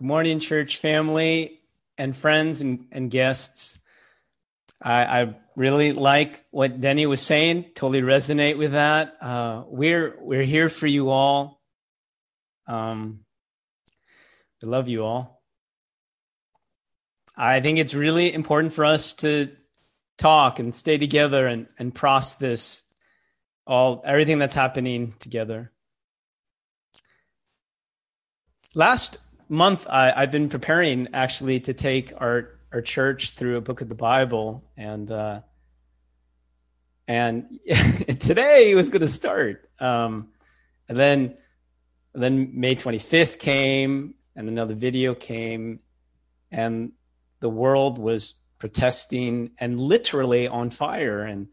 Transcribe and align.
Good 0.00 0.06
morning, 0.06 0.40
church 0.40 0.78
family 0.78 1.60
and 1.98 2.16
friends 2.16 2.62
and, 2.62 2.86
and 2.90 3.10
guests. 3.10 3.78
I, 4.80 5.04
I, 5.04 5.34
really 5.56 5.92
like 5.92 6.42
what 6.50 6.80
Denny 6.80 7.04
was 7.04 7.20
saying. 7.20 7.64
Totally 7.74 8.00
resonate 8.00 8.56
with 8.56 8.72
that. 8.72 9.18
Uh, 9.20 9.64
we're 9.66 10.16
we're 10.18 10.44
here 10.44 10.70
for 10.70 10.86
you 10.86 11.10
all. 11.10 11.60
Um, 12.66 13.26
we 14.62 14.68
love 14.68 14.88
you 14.88 15.04
all. 15.04 15.42
I 17.36 17.60
think 17.60 17.78
it's 17.78 17.92
really 17.92 18.32
important 18.32 18.72
for 18.72 18.86
us 18.86 19.12
to 19.16 19.54
talk 20.16 20.60
and 20.60 20.74
stay 20.74 20.96
together 20.96 21.46
and, 21.46 21.68
and 21.78 21.94
process 21.94 22.36
this 22.36 22.84
all 23.66 24.00
everything 24.06 24.38
that's 24.38 24.54
happening 24.54 25.12
together. 25.18 25.70
Last 28.74 29.18
month, 29.50 29.86
I, 29.88 30.12
have 30.12 30.30
been 30.30 30.48
preparing 30.48 31.08
actually 31.12 31.60
to 31.60 31.74
take 31.74 32.12
our 32.16 32.50
our 32.72 32.80
church 32.80 33.30
through 33.32 33.56
a 33.56 33.60
book 33.60 33.80
of 33.80 33.88
the 33.88 33.94
Bible, 33.94 34.64
and 34.76 35.10
uh, 35.10 35.40
and 37.08 37.58
today 38.20 38.70
it 38.70 38.74
was 38.74 38.90
going 38.90 39.00
to 39.00 39.08
start, 39.08 39.68
um, 39.80 40.28
and 40.88 40.96
then 40.96 41.36
then 42.14 42.52
May 42.58 42.76
twenty 42.76 42.98
fifth 42.98 43.38
came, 43.38 44.14
and 44.36 44.48
another 44.48 44.74
video 44.74 45.14
came, 45.14 45.80
and 46.50 46.92
the 47.40 47.50
world 47.50 47.98
was 47.98 48.34
protesting 48.58 49.50
and 49.58 49.80
literally 49.80 50.46
on 50.46 50.70
fire, 50.70 51.22
and 51.22 51.48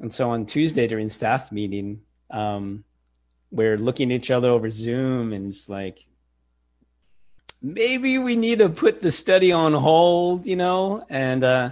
and 0.00 0.12
so 0.12 0.30
on 0.30 0.46
Tuesday 0.46 0.86
during 0.86 1.08
staff 1.08 1.50
meeting. 1.50 2.02
Um, 2.30 2.84
we're 3.50 3.78
looking 3.78 4.12
at 4.12 4.16
each 4.16 4.30
other 4.30 4.50
over 4.50 4.70
Zoom 4.70 5.32
and 5.32 5.48
it's 5.48 5.68
like, 5.68 6.06
maybe 7.62 8.18
we 8.18 8.36
need 8.36 8.60
to 8.60 8.68
put 8.68 9.00
the 9.00 9.10
study 9.10 9.52
on 9.52 9.72
hold, 9.72 10.46
you 10.46 10.56
know? 10.56 11.04
And 11.08 11.42
uh, 11.42 11.70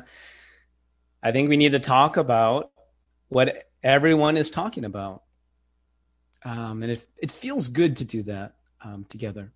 I 1.23 1.33
think 1.33 1.49
we 1.49 1.57
need 1.57 1.73
to 1.73 1.81
talk 1.81 2.17
about 2.17 2.71
what 3.29 3.69
everyone 3.83 4.37
is 4.37 4.51
talking 4.51 4.85
about. 4.85 5.23
Um, 6.45 6.83
and 6.83 6.93
it, 6.93 7.07
it 7.17 7.31
feels 7.31 7.69
good 7.69 7.97
to 7.97 8.05
do 8.05 8.23
that 8.25 8.55
um, 8.83 9.05
together. 9.09 9.53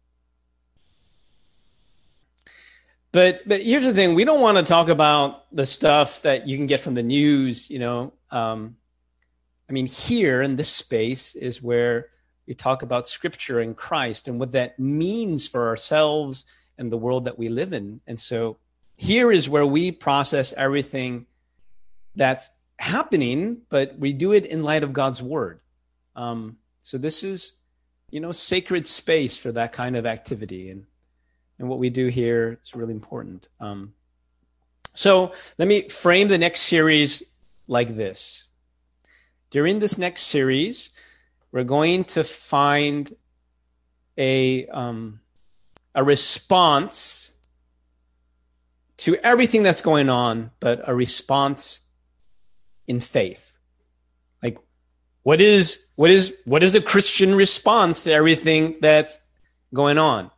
But 3.12 3.40
but 3.46 3.62
here's 3.62 3.84
the 3.84 3.92
thing: 3.92 4.14
we 4.14 4.24
don't 4.24 4.40
want 4.40 4.56
to 4.58 4.62
talk 4.62 4.88
about 4.88 5.52
the 5.54 5.66
stuff 5.66 6.22
that 6.22 6.46
you 6.46 6.56
can 6.56 6.66
get 6.66 6.78
from 6.78 6.94
the 6.94 7.02
news. 7.02 7.68
You 7.68 7.80
know, 7.80 8.12
um, 8.30 8.76
I 9.68 9.72
mean, 9.72 9.86
here 9.86 10.42
in 10.42 10.56
this 10.56 10.68
space 10.68 11.34
is 11.34 11.60
where 11.60 12.10
we 12.50 12.54
talk 12.56 12.82
about 12.82 13.06
scripture 13.06 13.60
and 13.60 13.76
Christ 13.76 14.26
and 14.26 14.40
what 14.40 14.50
that 14.52 14.76
means 14.76 15.46
for 15.46 15.68
ourselves 15.68 16.46
and 16.76 16.90
the 16.90 16.96
world 16.96 17.26
that 17.26 17.38
we 17.38 17.48
live 17.48 17.72
in. 17.72 18.00
And 18.08 18.18
so 18.18 18.56
here 18.96 19.30
is 19.30 19.48
where 19.48 19.64
we 19.64 19.92
process 19.92 20.52
everything 20.54 21.26
that's 22.16 22.50
happening, 22.80 23.58
but 23.68 23.96
we 24.00 24.12
do 24.12 24.32
it 24.32 24.46
in 24.46 24.64
light 24.64 24.82
of 24.82 24.92
God's 24.92 25.22
word. 25.22 25.60
Um, 26.16 26.56
so 26.80 26.98
this 26.98 27.22
is, 27.22 27.52
you 28.10 28.18
know, 28.18 28.32
sacred 28.32 28.84
space 28.84 29.38
for 29.38 29.52
that 29.52 29.70
kind 29.70 29.94
of 29.94 30.04
activity. 30.04 30.70
And, 30.70 30.86
and 31.60 31.68
what 31.68 31.78
we 31.78 31.88
do 31.88 32.08
here 32.08 32.58
is 32.64 32.74
really 32.74 32.94
important. 32.94 33.46
Um, 33.60 33.94
so 34.96 35.30
let 35.56 35.68
me 35.68 35.88
frame 35.88 36.26
the 36.26 36.36
next 36.36 36.62
series 36.62 37.22
like 37.68 37.94
this. 37.94 38.46
During 39.50 39.78
this 39.78 39.98
next 39.98 40.22
series, 40.22 40.90
we're 41.52 41.64
going 41.64 42.04
to 42.04 42.24
find 42.24 43.12
a 44.16 44.66
um, 44.66 45.20
a 45.94 46.04
response 46.04 47.34
to 48.98 49.16
everything 49.16 49.62
that's 49.62 49.82
going 49.82 50.08
on, 50.08 50.50
but 50.60 50.82
a 50.86 50.94
response 50.94 51.80
in 52.86 53.00
faith. 53.00 53.56
Like, 54.42 54.58
what 55.22 55.40
is 55.40 55.86
what 55.96 56.10
is 56.10 56.36
what 56.44 56.62
is 56.62 56.74
a 56.74 56.82
Christian 56.82 57.34
response 57.34 58.02
to 58.04 58.12
everything 58.12 58.76
that's 58.80 59.18
going 59.72 59.98
on? 59.98 60.30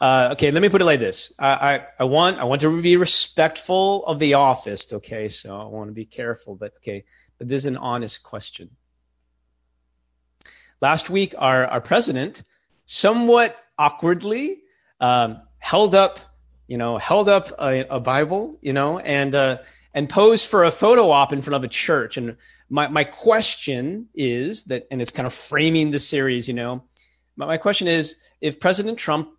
Uh, 0.00 0.30
okay, 0.32 0.50
let 0.50 0.60
me 0.60 0.68
put 0.68 0.82
it 0.82 0.84
like 0.84 1.00
this. 1.00 1.32
I, 1.38 1.48
I, 1.48 1.86
I 2.00 2.04
want 2.04 2.38
I 2.38 2.44
want 2.44 2.60
to 2.62 2.82
be 2.82 2.96
respectful 2.96 4.04
of 4.06 4.18
the 4.18 4.34
office. 4.34 4.92
Okay, 4.92 5.28
so 5.28 5.56
I 5.56 5.64
want 5.64 5.88
to 5.88 5.94
be 5.94 6.04
careful, 6.04 6.56
but 6.56 6.72
okay, 6.78 7.04
but 7.38 7.48
this 7.48 7.62
is 7.62 7.66
an 7.66 7.76
honest 7.76 8.22
question. 8.22 8.70
Last 10.80 11.10
week, 11.10 11.34
our, 11.38 11.66
our 11.66 11.80
president 11.80 12.42
somewhat 12.86 13.56
awkwardly 13.78 14.62
um, 15.00 15.40
held 15.58 15.94
up, 15.94 16.18
you 16.66 16.76
know, 16.76 16.98
held 16.98 17.28
up 17.28 17.50
a, 17.58 17.86
a 17.90 18.00
Bible, 18.00 18.58
you 18.62 18.72
know, 18.72 18.98
and 18.98 19.34
uh, 19.34 19.58
and 19.92 20.08
posed 20.08 20.46
for 20.48 20.64
a 20.64 20.70
photo 20.70 21.10
op 21.10 21.32
in 21.32 21.42
front 21.42 21.56
of 21.56 21.64
a 21.64 21.68
church. 21.68 22.16
And 22.16 22.36
my 22.68 22.88
my 22.88 23.04
question 23.04 24.08
is 24.14 24.64
that, 24.64 24.86
and 24.90 25.00
it's 25.00 25.10
kind 25.10 25.26
of 25.26 25.32
framing 25.32 25.90
the 25.90 26.00
series, 26.00 26.48
you 26.48 26.54
know, 26.54 26.82
my, 27.36 27.46
my 27.46 27.56
question 27.56 27.88
is 27.88 28.16
if 28.40 28.60
President 28.60 28.98
Trump 28.98 29.30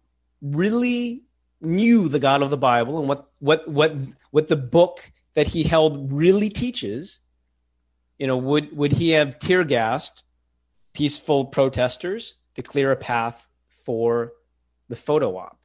really 0.42 1.24
knew 1.62 2.08
the 2.08 2.20
God 2.20 2.42
of 2.42 2.50
the 2.50 2.58
Bible 2.58 3.00
and 3.00 3.08
what 3.08 3.30
what 3.40 3.68
what 3.68 3.96
what 4.32 4.48
the 4.48 4.56
book 4.56 5.12
that 5.34 5.48
he 5.48 5.64
held 5.64 6.12
really 6.12 6.50
teaches, 6.50 7.20
you 8.20 8.28
know, 8.28 8.38
would 8.38 8.76
would 8.76 8.94
he 8.94 9.12
have 9.12 9.40
tear 9.40 9.64
gassed 9.64 10.24
peaceful 10.96 11.46
protesters 11.46 12.36
to 12.56 12.64
clear 12.64 12.92
a 12.92 12.96
path 12.96 13.48
for 13.70 14.32
the 14.88 14.96
photo 14.96 15.38
op. 15.38 15.60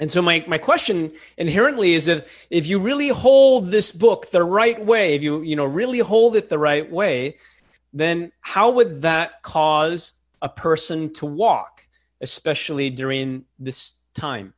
And 0.00 0.10
so 0.10 0.22
my, 0.22 0.44
my 0.46 0.58
question 0.58 1.12
inherently 1.36 1.94
is 1.94 2.08
if, 2.08 2.46
if 2.48 2.66
you 2.66 2.78
really 2.78 3.08
hold 3.08 3.68
this 3.68 3.92
book 3.92 4.30
the 4.30 4.42
right 4.44 4.82
way, 4.82 5.14
if 5.14 5.22
you, 5.22 5.42
you 5.42 5.56
know, 5.56 5.64
really 5.64 5.98
hold 5.98 6.36
it 6.36 6.48
the 6.48 6.58
right 6.58 6.90
way, 6.90 7.36
then 7.92 8.32
how 8.40 8.72
would 8.72 9.02
that 9.02 9.42
cause 9.42 10.14
a 10.40 10.48
person 10.48 11.12
to 11.14 11.26
walk, 11.26 11.86
especially 12.20 12.88
during 12.88 13.44
this 13.58 13.94
time? 14.14 14.54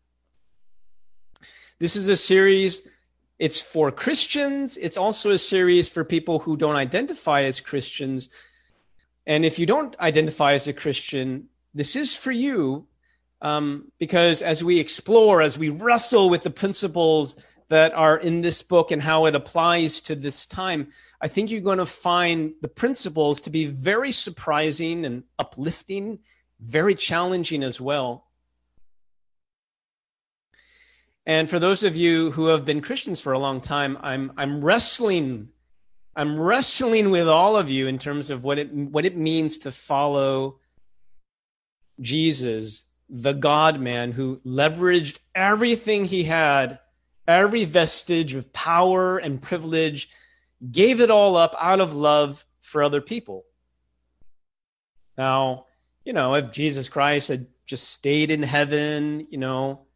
This 1.78 1.96
is 1.96 2.08
a 2.08 2.16
series, 2.16 2.86
it's 3.38 3.60
for 3.60 3.90
Christians. 3.90 4.76
It's 4.76 4.96
also 4.96 5.32
a 5.32 5.38
series 5.38 5.88
for 5.88 6.04
people 6.04 6.38
who 6.38 6.56
don't 6.56 6.76
identify 6.76 7.42
as 7.42 7.60
Christians 7.60 8.30
and 9.26 9.44
if 9.44 9.58
you 9.58 9.66
don't 9.66 9.98
identify 10.00 10.52
as 10.52 10.68
a 10.68 10.72
Christian, 10.72 11.48
this 11.72 11.96
is 11.96 12.14
for 12.14 12.32
you 12.32 12.86
um, 13.40 13.90
because 13.98 14.42
as 14.42 14.62
we 14.62 14.78
explore, 14.78 15.42
as 15.42 15.58
we 15.58 15.68
wrestle 15.68 16.30
with 16.30 16.42
the 16.42 16.50
principles 16.50 17.36
that 17.68 17.92
are 17.94 18.16
in 18.16 18.42
this 18.42 18.62
book 18.62 18.90
and 18.90 19.02
how 19.02 19.26
it 19.26 19.34
applies 19.34 20.02
to 20.02 20.14
this 20.14 20.46
time, 20.46 20.88
I 21.20 21.28
think 21.28 21.50
you're 21.50 21.60
going 21.60 21.78
to 21.78 21.86
find 21.86 22.54
the 22.60 22.68
principles 22.68 23.40
to 23.42 23.50
be 23.50 23.66
very 23.66 24.12
surprising 24.12 25.04
and 25.04 25.24
uplifting, 25.38 26.20
very 26.60 26.94
challenging 26.94 27.62
as 27.62 27.80
well. 27.80 28.26
And 31.26 31.48
for 31.48 31.58
those 31.58 31.84
of 31.84 31.96
you 31.96 32.32
who 32.32 32.46
have 32.46 32.66
been 32.66 32.82
Christians 32.82 33.20
for 33.20 33.32
a 33.32 33.38
long 33.38 33.62
time, 33.62 33.96
I'm 34.02 34.32
I'm 34.36 34.62
wrestling 34.62 35.48
I'm 36.16 36.38
wrestling 36.38 37.10
with 37.10 37.28
all 37.28 37.56
of 37.56 37.70
you 37.70 37.88
in 37.88 37.98
terms 37.98 38.30
of 38.30 38.44
what 38.44 38.58
it 38.58 38.72
what 38.72 39.04
it 39.04 39.16
means 39.16 39.58
to 39.58 39.72
follow 39.72 40.60
Jesus, 42.00 42.84
the 43.08 43.32
God 43.32 43.80
man 43.80 44.12
who 44.12 44.40
leveraged 44.46 45.18
everything 45.34 46.04
he 46.04 46.24
had, 46.24 46.78
every 47.26 47.64
vestige 47.64 48.34
of 48.34 48.52
power 48.52 49.18
and 49.18 49.42
privilege, 49.42 50.08
gave 50.70 51.00
it 51.00 51.10
all 51.10 51.36
up 51.36 51.54
out 51.60 51.80
of 51.80 51.94
love 51.94 52.44
for 52.60 52.82
other 52.82 53.00
people. 53.00 53.44
Now, 55.18 55.66
you 56.04 56.12
know, 56.12 56.34
if 56.34 56.52
Jesus 56.52 56.88
Christ 56.88 57.28
had 57.28 57.46
just 57.66 57.88
stayed 57.88 58.30
in 58.30 58.42
heaven, 58.42 59.26
you 59.30 59.38
know, 59.38 59.86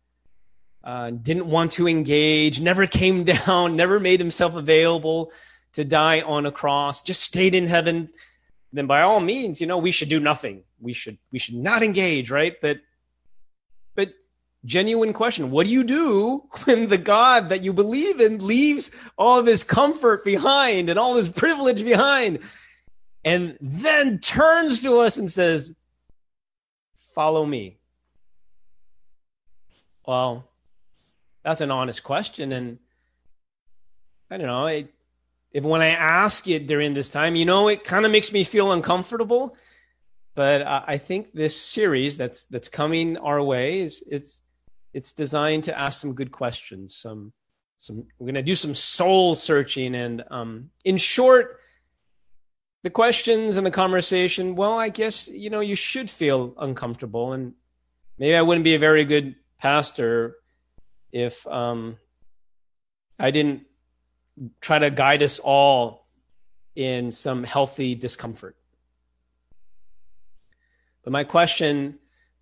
uh, 0.82 1.10
didn't 1.10 1.46
want 1.46 1.72
to 1.72 1.86
engage, 1.86 2.60
never 2.60 2.86
came 2.86 3.22
down, 3.46 3.76
never 3.76 4.00
made 4.00 4.18
himself 4.18 4.56
available 4.56 5.30
to 5.72 5.84
die 5.84 6.20
on 6.20 6.46
a 6.46 6.52
cross, 6.52 7.02
just 7.02 7.22
stayed 7.22 7.54
in 7.54 7.66
heaven, 7.66 8.10
then 8.72 8.86
by 8.86 9.02
all 9.02 9.20
means, 9.20 9.60
you 9.60 9.66
know, 9.66 9.78
we 9.78 9.90
should 9.90 10.08
do 10.08 10.20
nothing. 10.20 10.62
We 10.80 10.92
should 10.92 11.18
we 11.32 11.38
should 11.38 11.56
not 11.56 11.82
engage, 11.82 12.30
right? 12.30 12.54
But 12.60 12.80
but 13.94 14.12
genuine 14.64 15.12
question, 15.12 15.50
what 15.50 15.66
do 15.66 15.72
you 15.72 15.84
do 15.84 16.44
when 16.64 16.88
the 16.88 16.98
God 16.98 17.48
that 17.48 17.62
you 17.62 17.72
believe 17.72 18.20
in 18.20 18.46
leaves 18.46 18.90
all 19.16 19.38
of 19.38 19.46
his 19.46 19.64
comfort 19.64 20.24
behind 20.24 20.90
and 20.90 20.98
all 20.98 21.16
his 21.16 21.28
privilege 21.28 21.82
behind 21.82 22.40
and 23.24 23.58
then 23.60 24.18
turns 24.18 24.82
to 24.82 24.98
us 24.98 25.16
and 25.16 25.30
says, 25.30 25.74
"Follow 26.96 27.44
me." 27.44 27.78
Well, 30.06 30.48
that's 31.42 31.60
an 31.60 31.70
honest 31.70 32.02
question 32.02 32.52
and 32.52 32.78
I 34.30 34.36
don't 34.36 34.46
know, 34.46 34.66
it 34.66 34.92
if 35.52 35.64
when 35.64 35.80
I 35.80 35.90
ask 35.90 36.46
it 36.46 36.66
during 36.66 36.94
this 36.94 37.08
time, 37.08 37.34
you 37.34 37.44
know, 37.44 37.68
it 37.68 37.84
kind 37.84 38.04
of 38.04 38.12
makes 38.12 38.32
me 38.32 38.44
feel 38.44 38.72
uncomfortable. 38.72 39.56
but 40.34 40.62
I 40.66 40.98
think 40.98 41.32
this 41.32 41.60
series 41.60 42.16
that's 42.16 42.46
that's 42.46 42.68
coming 42.68 43.16
our 43.16 43.42
way 43.42 43.80
is 43.80 44.04
it's 44.06 44.42
it's 44.92 45.12
designed 45.12 45.64
to 45.64 45.78
ask 45.78 46.00
some 46.00 46.14
good 46.14 46.30
questions. 46.30 46.94
Some 46.96 47.32
some 47.78 48.06
we're 48.18 48.32
to 48.32 48.42
do 48.42 48.54
some 48.54 48.74
soul 48.74 49.34
searching, 49.34 49.94
and 49.94 50.24
um, 50.30 50.70
in 50.84 50.96
short, 50.96 51.60
the 52.82 52.90
questions 52.90 53.56
and 53.56 53.66
the 53.66 53.70
conversation. 53.70 54.56
Well, 54.56 54.78
I 54.78 54.88
guess 54.88 55.28
you 55.28 55.50
know 55.50 55.60
you 55.60 55.76
should 55.76 56.10
feel 56.10 56.54
uncomfortable, 56.58 57.32
and 57.32 57.54
maybe 58.18 58.34
I 58.34 58.42
wouldn't 58.42 58.64
be 58.64 58.74
a 58.74 58.78
very 58.78 59.04
good 59.04 59.36
pastor 59.58 60.36
if 61.12 61.46
um, 61.46 61.98
I 63.18 63.30
didn't 63.30 63.67
try 64.60 64.78
to 64.78 64.90
guide 64.90 65.22
us 65.22 65.38
all 65.38 66.06
in 66.74 67.10
some 67.10 67.44
healthy 67.44 67.94
discomfort. 67.94 68.56
But 71.02 71.12
my 71.12 71.24
question 71.24 71.98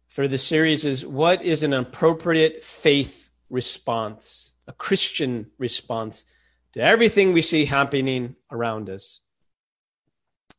for 0.07 0.29
the 0.29 0.39
series 0.39 0.85
is 0.85 1.05
what 1.07 1.43
is 1.43 1.63
an 1.63 1.73
appropriate 1.73 2.63
faith 2.63 3.31
response, 3.51 4.55
a 4.67 4.73
Christian 4.73 5.51
response 5.59 6.25
to 6.73 6.81
everything 6.81 7.33
we 7.33 7.43
see 7.43 7.65
happening 7.65 8.37
around 8.51 8.91
us? 8.91 9.21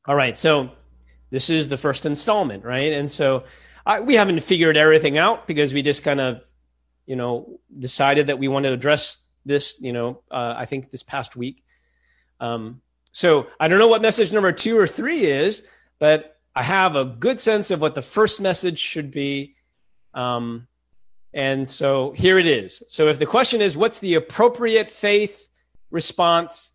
All 0.06 0.16
right, 0.16 0.38
so 0.38 0.72
this 1.30 1.50
is 1.50 1.68
the 1.68 1.78
first 1.78 2.06
installment, 2.06 2.64
right? 2.64 2.94
And 2.94 3.12
so 3.12 3.44
I, 3.86 4.00
we 4.00 4.16
haven't 4.16 4.40
figured 4.42 4.78
everything 4.78 5.18
out 5.18 5.48
because 5.48 5.74
we 5.74 5.82
just 5.82 6.04
kind 6.04 6.22
of, 6.22 6.42
you 7.06 7.16
know, 7.16 7.60
decided 7.78 8.28
that 8.28 8.40
we 8.40 8.48
wanted 8.48 8.70
to 8.70 8.74
address 8.74 9.20
this, 9.48 9.80
you 9.82 9.94
know, 9.94 10.22
uh, 10.30 10.54
I 10.58 10.66
think 10.66 10.90
this 10.90 11.04
past 11.04 11.36
week. 11.36 11.64
Um, 12.40 12.82
so 13.12 13.48
I 13.60 13.68
don't 13.68 13.80
know 13.80 13.88
what 13.88 14.02
message 14.02 14.32
number 14.32 14.52
two 14.52 14.78
or 14.78 14.86
three 14.86 15.26
is, 15.26 15.68
but 16.00 16.38
I 16.56 16.64
have 16.64 16.96
a 16.96 17.06
good 17.06 17.40
sense 17.40 17.72
of 17.72 17.82
what 17.82 17.96
the 17.96 18.02
first 18.02 18.42
message 18.42 18.80
should 18.80 19.12
be. 19.12 19.56
Um, 20.14 20.68
and 21.34 21.68
so 21.68 22.12
here 22.12 22.38
it 22.38 22.46
is. 22.46 22.84
So 22.88 23.08
if 23.08 23.20
the 23.20 23.26
question 23.26 23.62
is, 23.62 23.78
what's 23.78 24.00
the 24.00 24.16
appropriate 24.16 24.90
faith 24.90 25.48
response? 25.92 26.72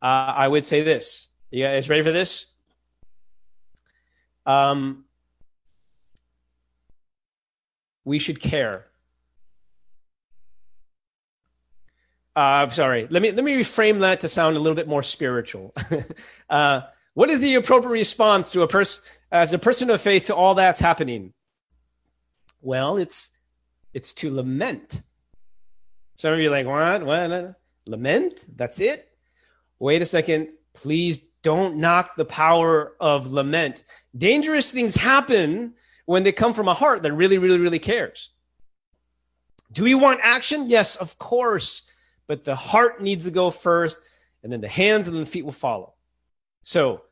Uh, 0.00 0.32
I 0.36 0.48
would 0.48 0.66
say 0.66 0.82
this. 0.82 1.28
You 1.50 1.64
guys 1.64 1.88
ready 1.88 2.02
for 2.02 2.12
this? 2.12 2.46
Um, 4.46 5.04
we 8.04 8.18
should 8.18 8.40
care. 8.40 8.86
I'm 12.34 12.68
uh, 12.68 12.70
sorry. 12.70 13.06
Let 13.10 13.22
me 13.22 13.30
let 13.30 13.44
me 13.44 13.56
reframe 13.58 14.00
that 14.00 14.20
to 14.20 14.28
sound 14.28 14.56
a 14.56 14.60
little 14.60 14.76
bit 14.76 14.88
more 14.88 15.02
spiritual. 15.02 15.74
uh, 16.50 16.82
what 17.14 17.28
is 17.28 17.40
the 17.40 17.56
appropriate 17.56 17.92
response 17.92 18.50
to 18.52 18.62
a 18.62 18.68
person 18.68 19.04
as 19.30 19.52
a 19.52 19.58
person 19.58 19.90
of 19.90 20.00
faith 20.00 20.26
to 20.26 20.34
all 20.34 20.54
that's 20.54 20.80
happening? 20.80 21.34
Well, 22.62 22.96
it's 22.96 23.30
it's 23.92 24.14
to 24.14 24.34
lament. 24.34 25.02
Some 26.16 26.32
of 26.32 26.40
you 26.40 26.48
are 26.48 26.50
like, 26.50 26.66
what? 26.66 27.04
What? 27.04 27.56
Lament? 27.86 28.46
That's 28.56 28.80
it? 28.80 29.08
Wait 29.78 30.00
a 30.00 30.06
second. 30.06 30.52
Please 30.72 31.20
don't 31.42 31.76
knock 31.76 32.14
the 32.16 32.24
power 32.24 32.94
of 33.00 33.30
lament. 33.30 33.82
Dangerous 34.16 34.70
things 34.70 34.94
happen 34.94 35.74
when 36.06 36.22
they 36.22 36.32
come 36.32 36.54
from 36.54 36.68
a 36.68 36.74
heart 36.74 37.02
that 37.02 37.12
really, 37.12 37.38
really, 37.38 37.58
really 37.58 37.78
cares. 37.78 38.30
Do 39.72 39.84
we 39.84 39.94
want 39.94 40.20
action? 40.22 40.68
Yes, 40.68 40.96
of 40.96 41.18
course. 41.18 41.82
But 42.32 42.44
the 42.44 42.56
heart 42.56 43.02
needs 43.02 43.26
to 43.26 43.30
go 43.30 43.50
first, 43.50 43.98
and 44.42 44.50
then 44.50 44.62
the 44.62 44.66
hands 44.66 45.06
and 45.06 45.14
then 45.14 45.24
the 45.24 45.30
feet 45.30 45.44
will 45.44 45.52
follow. 45.52 45.92
So 46.62 47.02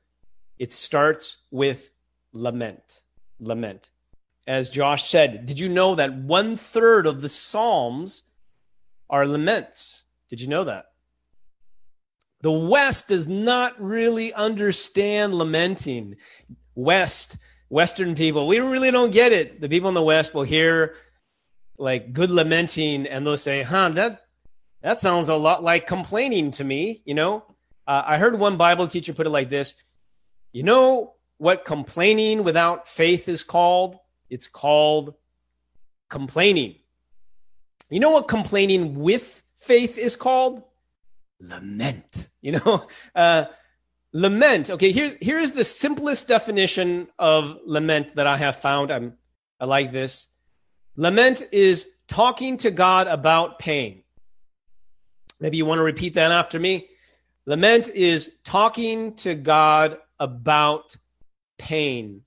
it 0.58 0.72
starts 0.72 1.40
with 1.50 1.90
lament. 2.32 3.02
Lament. 3.38 3.90
As 4.46 4.70
Josh 4.70 5.10
said, 5.10 5.44
did 5.44 5.58
you 5.58 5.68
know 5.68 5.94
that 5.94 6.14
one 6.14 6.56
third 6.56 7.06
of 7.06 7.20
the 7.20 7.28
Psalms 7.28 8.22
are 9.10 9.26
laments? 9.26 10.04
Did 10.30 10.40
you 10.40 10.48
know 10.48 10.64
that? 10.64 10.86
The 12.40 12.50
West 12.50 13.08
does 13.08 13.28
not 13.28 13.78
really 13.78 14.32
understand 14.32 15.34
lamenting. 15.34 16.16
West, 16.74 17.36
Western 17.68 18.14
people, 18.14 18.46
we 18.46 18.58
really 18.58 18.90
don't 18.90 19.12
get 19.12 19.32
it. 19.32 19.60
The 19.60 19.68
people 19.68 19.90
in 19.90 19.94
the 19.94 20.02
West 20.02 20.32
will 20.32 20.44
hear 20.44 20.94
like 21.76 22.14
good 22.14 22.30
lamenting 22.30 23.06
and 23.06 23.26
they'll 23.26 23.36
say, 23.36 23.60
huh, 23.60 23.90
that, 23.90 24.22
that 24.82 25.00
sounds 25.00 25.28
a 25.28 25.34
lot 25.34 25.62
like 25.62 25.86
complaining 25.86 26.50
to 26.52 26.64
me, 26.64 27.02
you 27.04 27.14
know? 27.14 27.44
Uh, 27.86 28.02
I 28.06 28.18
heard 28.18 28.38
one 28.38 28.56
Bible 28.56 28.88
teacher 28.88 29.12
put 29.12 29.26
it 29.26 29.30
like 29.30 29.50
this 29.50 29.74
You 30.52 30.62
know 30.62 31.14
what 31.38 31.64
complaining 31.64 32.44
without 32.44 32.88
faith 32.88 33.28
is 33.28 33.42
called? 33.42 33.96
It's 34.28 34.48
called 34.48 35.14
complaining. 36.08 36.76
You 37.88 38.00
know 38.00 38.10
what 38.10 38.28
complaining 38.28 38.94
with 38.94 39.42
faith 39.56 39.98
is 39.98 40.16
called? 40.16 40.62
Lament. 41.40 42.28
You 42.42 42.52
know, 42.52 42.86
uh, 43.14 43.44
lament. 44.14 44.70
Okay, 44.70 44.92
here's 44.92 45.12
here's 45.20 45.52
the 45.52 45.62
simplest 45.62 46.26
definition 46.26 47.08
of 47.18 47.58
lament 47.66 48.14
that 48.14 48.26
I 48.26 48.38
have 48.38 48.56
found. 48.56 48.90
I'm 48.90 49.18
I 49.60 49.66
like 49.66 49.92
this. 49.92 50.28
Lament 50.96 51.42
is 51.52 51.86
talking 52.08 52.56
to 52.56 52.70
God 52.70 53.08
about 53.08 53.58
pain. 53.58 54.04
Maybe 55.40 55.56
you 55.56 55.66
want 55.66 55.78
to 55.78 55.84
repeat 55.84 56.14
that 56.14 56.30
after 56.30 56.58
me. 56.58 56.88
Lament 57.46 57.88
is 57.88 58.30
talking 58.44 59.14
to 59.16 59.34
God 59.34 59.98
about 60.18 60.96
pain. 61.58 62.22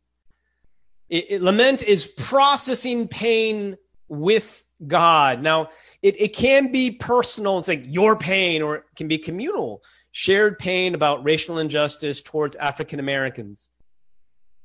It, 1.09 1.25
it, 1.29 1.41
lament 1.41 1.83
is 1.83 2.07
processing 2.07 3.07
pain 3.07 3.77
with 4.07 4.65
God. 4.85 5.41
Now, 5.41 5.67
it, 6.01 6.19
it 6.19 6.35
can 6.35 6.71
be 6.71 6.91
personal. 6.91 7.59
It's 7.59 7.67
like 7.67 7.85
your 7.85 8.17
pain, 8.17 8.61
or 8.61 8.77
it 8.77 8.83
can 8.95 9.07
be 9.07 9.17
communal, 9.17 9.83
shared 10.11 10.57
pain 10.57 10.95
about 10.95 11.23
racial 11.23 11.59
injustice 11.59 12.21
towards 12.21 12.55
African 12.55 12.99
Americans. 12.99 13.69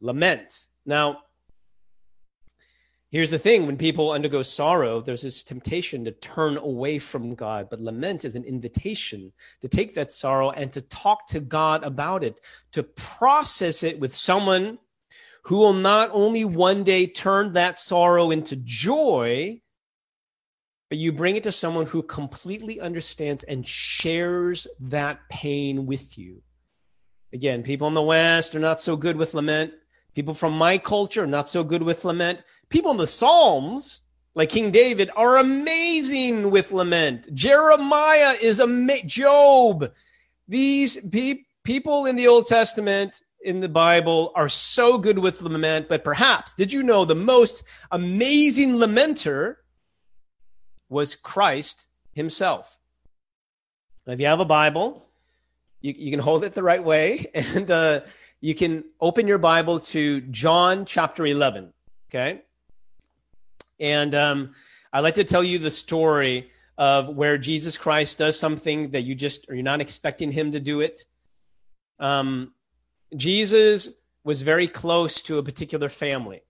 Lament. 0.01 0.67
Now, 0.87 1.19
Here's 3.11 3.31
the 3.31 3.39
thing 3.39 3.65
when 3.65 3.79
people 3.79 4.13
undergo 4.13 4.43
sorrow, 4.43 5.01
there's 5.01 5.23
this 5.23 5.43
temptation 5.43 6.05
to 6.05 6.11
turn 6.13 6.59
away 6.59 6.99
from 6.99 7.35
God. 7.35 7.71
But 7.71 7.81
lament 7.81 8.27
is 8.27 8.37
an 8.37 8.45
invitation 8.45 9.33
to 9.63 9.69
take 9.69 9.95
that 9.95 10.13
sorrow 10.13 10.51
and 10.51 10.71
to 10.75 10.83
talk 10.83 11.27
to 11.29 11.41
God 11.41 11.85
about 11.85 12.23
it, 12.23 12.39
to 12.73 12.83
process 12.83 13.83
it 13.83 13.99
with 13.99 14.15
someone 14.15 14.79
who 15.45 15.59
will 15.59 15.73
not 15.73 16.11
only 16.13 16.45
one 16.45 16.85
day 16.85 17.07
turn 17.07 17.55
that 17.55 17.79
sorrow 17.79 18.31
into 18.31 18.57
joy, 18.57 19.59
but 20.91 20.99
you 20.99 21.11
bring 21.11 21.37
it 21.37 21.45
to 21.45 21.53
someone 21.53 21.87
who 21.87 22.03
completely 22.03 22.79
understands 22.79 23.43
and 23.45 23.67
shares 23.67 24.67
that 24.81 25.21
pain 25.31 25.87
with 25.87 26.19
you. 26.19 26.43
Again, 27.33 27.63
people 27.63 27.89
in 27.89 27.95
the 27.95 28.03
West 28.03 28.55
are 28.55 28.61
not 28.61 28.81
so 28.81 28.97
good 28.97 29.17
with 29.17 29.33
lament. 29.33 29.73
People 30.19 30.35
from 30.35 30.59
my 30.59 30.79
culture 30.79 31.29
not 31.29 31.49
so 31.49 31.63
good 31.63 31.85
with 31.85 32.05
lament. 32.05 32.43
People 32.71 32.91
in 32.91 32.97
the 32.97 33.07
Psalms, 33.07 34.01
like 34.35 34.49
King 34.49 34.73
David, 34.73 35.11
are 35.15 35.37
amazing 35.37 36.51
with 36.51 36.73
lament. 36.73 37.33
Jeremiah 37.33 38.35
is 38.43 38.59
a 38.59 39.03
Job. 39.07 39.93
These 40.49 40.97
pe- 41.09 41.45
people 41.63 42.07
in 42.07 42.17
the 42.17 42.27
Old 42.27 42.49
Testament 42.49 43.23
in 43.43 43.61
the 43.61 43.69
Bible 43.69 44.33
are 44.35 44.49
so 44.49 44.99
good 44.99 45.21
with 45.21 45.41
lament, 45.41 45.89
but 45.89 46.03
perhaps 46.03 46.53
did 46.53 46.73
you 46.73 46.83
know 46.83 47.05
the 47.05 47.15
most 47.15 47.63
amazing 47.93 48.73
lamenter 48.73 49.55
was 50.89 51.15
Christ 51.15 51.87
himself? 52.13 52.81
Now, 54.05 54.15
if 54.15 54.21
you 54.21 54.27
have 54.27 54.41
a 54.41 54.45
Bible, 54.45 55.09
you, 55.81 55.95
you 55.97 56.11
can 56.11 56.19
hold 56.19 56.43
it 56.43 56.55
the 56.55 56.63
right 56.65 56.83
way 56.83 57.27
and 57.35 57.71
uh, 57.71 58.01
you 58.41 58.55
can 58.55 58.85
open 59.01 59.27
your 59.27 59.39
Bible 59.39 59.81
to 59.81 60.21
John 60.21 60.85
chapter 60.85 61.27
11. 61.27 61.73
Okay. 62.09 62.43
And 63.81 64.15
um, 64.15 64.53
I'd 64.93 65.01
like 65.01 65.15
to 65.15 65.25
tell 65.25 65.43
you 65.43 65.59
the 65.59 65.71
story 65.71 66.51
of 66.77 67.09
where 67.09 67.39
Jesus 67.39 67.77
Christ 67.77 68.19
does 68.19 68.39
something 68.39 68.91
that 68.93 69.03
you 69.03 69.15
just, 69.15 69.49
you're 69.49 69.63
not 69.63 69.81
expecting 69.81 70.31
him 70.31 70.53
to 70.53 70.61
do 70.61 70.81
it. 70.81 71.05
Um, 71.99 72.53
Jesus 73.17 73.91
was 74.23 74.43
very 74.43 74.69
close 74.69 75.23
to 75.23 75.39
a 75.39 75.43
particular 75.43 75.89
family. 75.89 76.43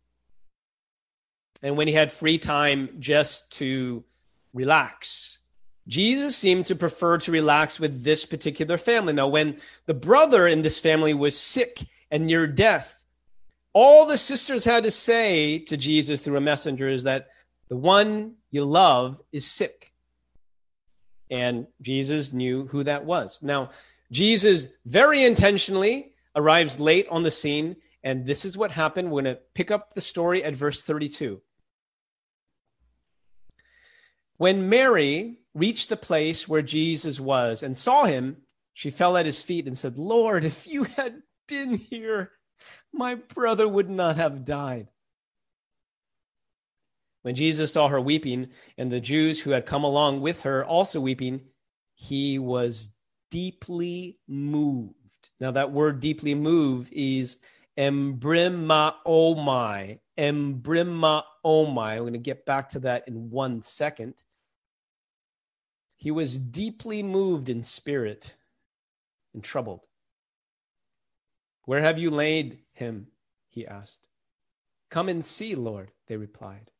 And 1.62 1.76
when 1.76 1.88
he 1.88 1.94
had 1.94 2.12
free 2.12 2.38
time 2.38 2.90
just 2.98 3.50
to 3.52 4.04
relax, 4.52 5.37
Jesus 5.88 6.36
seemed 6.36 6.66
to 6.66 6.76
prefer 6.76 7.18
to 7.18 7.32
relax 7.32 7.80
with 7.80 8.04
this 8.04 8.26
particular 8.26 8.76
family. 8.76 9.14
Now, 9.14 9.28
when 9.28 9.56
the 9.86 9.94
brother 9.94 10.46
in 10.46 10.62
this 10.62 10.78
family 10.78 11.14
was 11.14 11.38
sick 11.38 11.80
and 12.10 12.26
near 12.26 12.46
death, 12.46 13.06
all 13.72 14.06
the 14.06 14.18
sisters 14.18 14.64
had 14.64 14.84
to 14.84 14.90
say 14.90 15.58
to 15.60 15.76
Jesus 15.76 16.20
through 16.20 16.36
a 16.36 16.42
messenger 16.42 16.88
is 16.88 17.04
that 17.04 17.28
the 17.68 17.76
one 17.76 18.34
you 18.50 18.64
love 18.64 19.20
is 19.32 19.46
sick. 19.46 19.92
And 21.30 21.66
Jesus 21.82 22.32
knew 22.32 22.66
who 22.66 22.84
that 22.84 23.04
was. 23.04 23.38
Now, 23.42 23.70
Jesus 24.10 24.68
very 24.84 25.24
intentionally 25.24 26.12
arrives 26.34 26.80
late 26.80 27.06
on 27.10 27.22
the 27.22 27.30
scene 27.30 27.76
And 28.02 28.26
this 28.26 28.44
is 28.44 28.56
what 28.56 28.70
happened. 28.70 29.10
We're 29.10 29.22
going 29.22 29.36
to 29.36 29.40
pick 29.54 29.70
up 29.70 29.92
the 29.92 30.00
story 30.00 30.44
at 30.44 30.54
verse 30.54 30.82
32. 30.82 31.40
When 34.36 34.68
Mary 34.68 35.37
reached 35.54 35.88
the 35.88 35.96
place 35.96 36.48
where 36.48 36.62
Jesus 36.62 37.18
was 37.18 37.62
and 37.62 37.76
saw 37.76 38.04
him, 38.04 38.38
she 38.74 38.90
fell 38.90 39.16
at 39.16 39.26
his 39.26 39.42
feet 39.42 39.66
and 39.66 39.76
said, 39.76 39.98
Lord, 39.98 40.44
if 40.44 40.66
you 40.66 40.84
had 40.84 41.22
been 41.48 41.74
here, 41.74 42.30
my 42.92 43.16
brother 43.16 43.66
would 43.66 43.90
not 43.90 44.16
have 44.16 44.44
died. 44.44 44.88
When 47.22 47.34
Jesus 47.34 47.72
saw 47.72 47.88
her 47.88 48.00
weeping, 48.00 48.48
and 48.76 48.90
the 48.90 49.00
Jews 49.00 49.40
who 49.40 49.50
had 49.50 49.66
come 49.66 49.84
along 49.84 50.20
with 50.20 50.42
her 50.42 50.64
also 50.64 51.00
weeping, 51.00 51.40
he 51.94 52.38
was 52.38 52.94
deeply 53.30 54.18
moved. 54.28 54.94
Now, 55.40 55.50
that 55.50 55.72
word 55.72 56.00
deeply 56.00 56.34
moved 56.34 56.92
is 56.92 57.38
embrimaomai. 57.76 59.98
Embrimaomai. 60.16 61.92
I'm 61.92 61.98
going 61.98 62.12
to 62.12 62.18
get 62.18 62.46
back 62.46 62.68
to 62.70 62.80
that 62.80 63.08
in 63.08 63.30
one 63.30 63.62
second. 63.62 64.22
He 65.98 66.10
was 66.12 66.38
deeply 66.38 67.02
moved 67.02 67.48
in 67.48 67.60
spirit 67.60 68.36
and 69.34 69.42
troubled. 69.42 69.86
Where 71.64 71.80
have 71.82 71.98
you 71.98 72.10
laid 72.10 72.60
him? 72.72 73.08
He 73.50 73.66
asked. 73.66 74.06
Come 74.90 75.08
and 75.08 75.24
see, 75.24 75.54
Lord, 75.54 75.90
they 76.06 76.16
replied. 76.16 76.70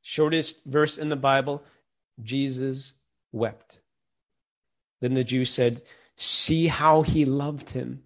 Shortest 0.00 0.64
verse 0.64 0.96
in 0.96 1.08
the 1.08 1.16
Bible 1.16 1.64
Jesus 2.22 2.94
wept. 3.32 3.80
Then 5.00 5.14
the 5.14 5.24
Jews 5.24 5.50
said, 5.50 5.82
See 6.14 6.68
how 6.68 7.02
he 7.02 7.24
loved 7.24 7.70
him. 7.70 8.04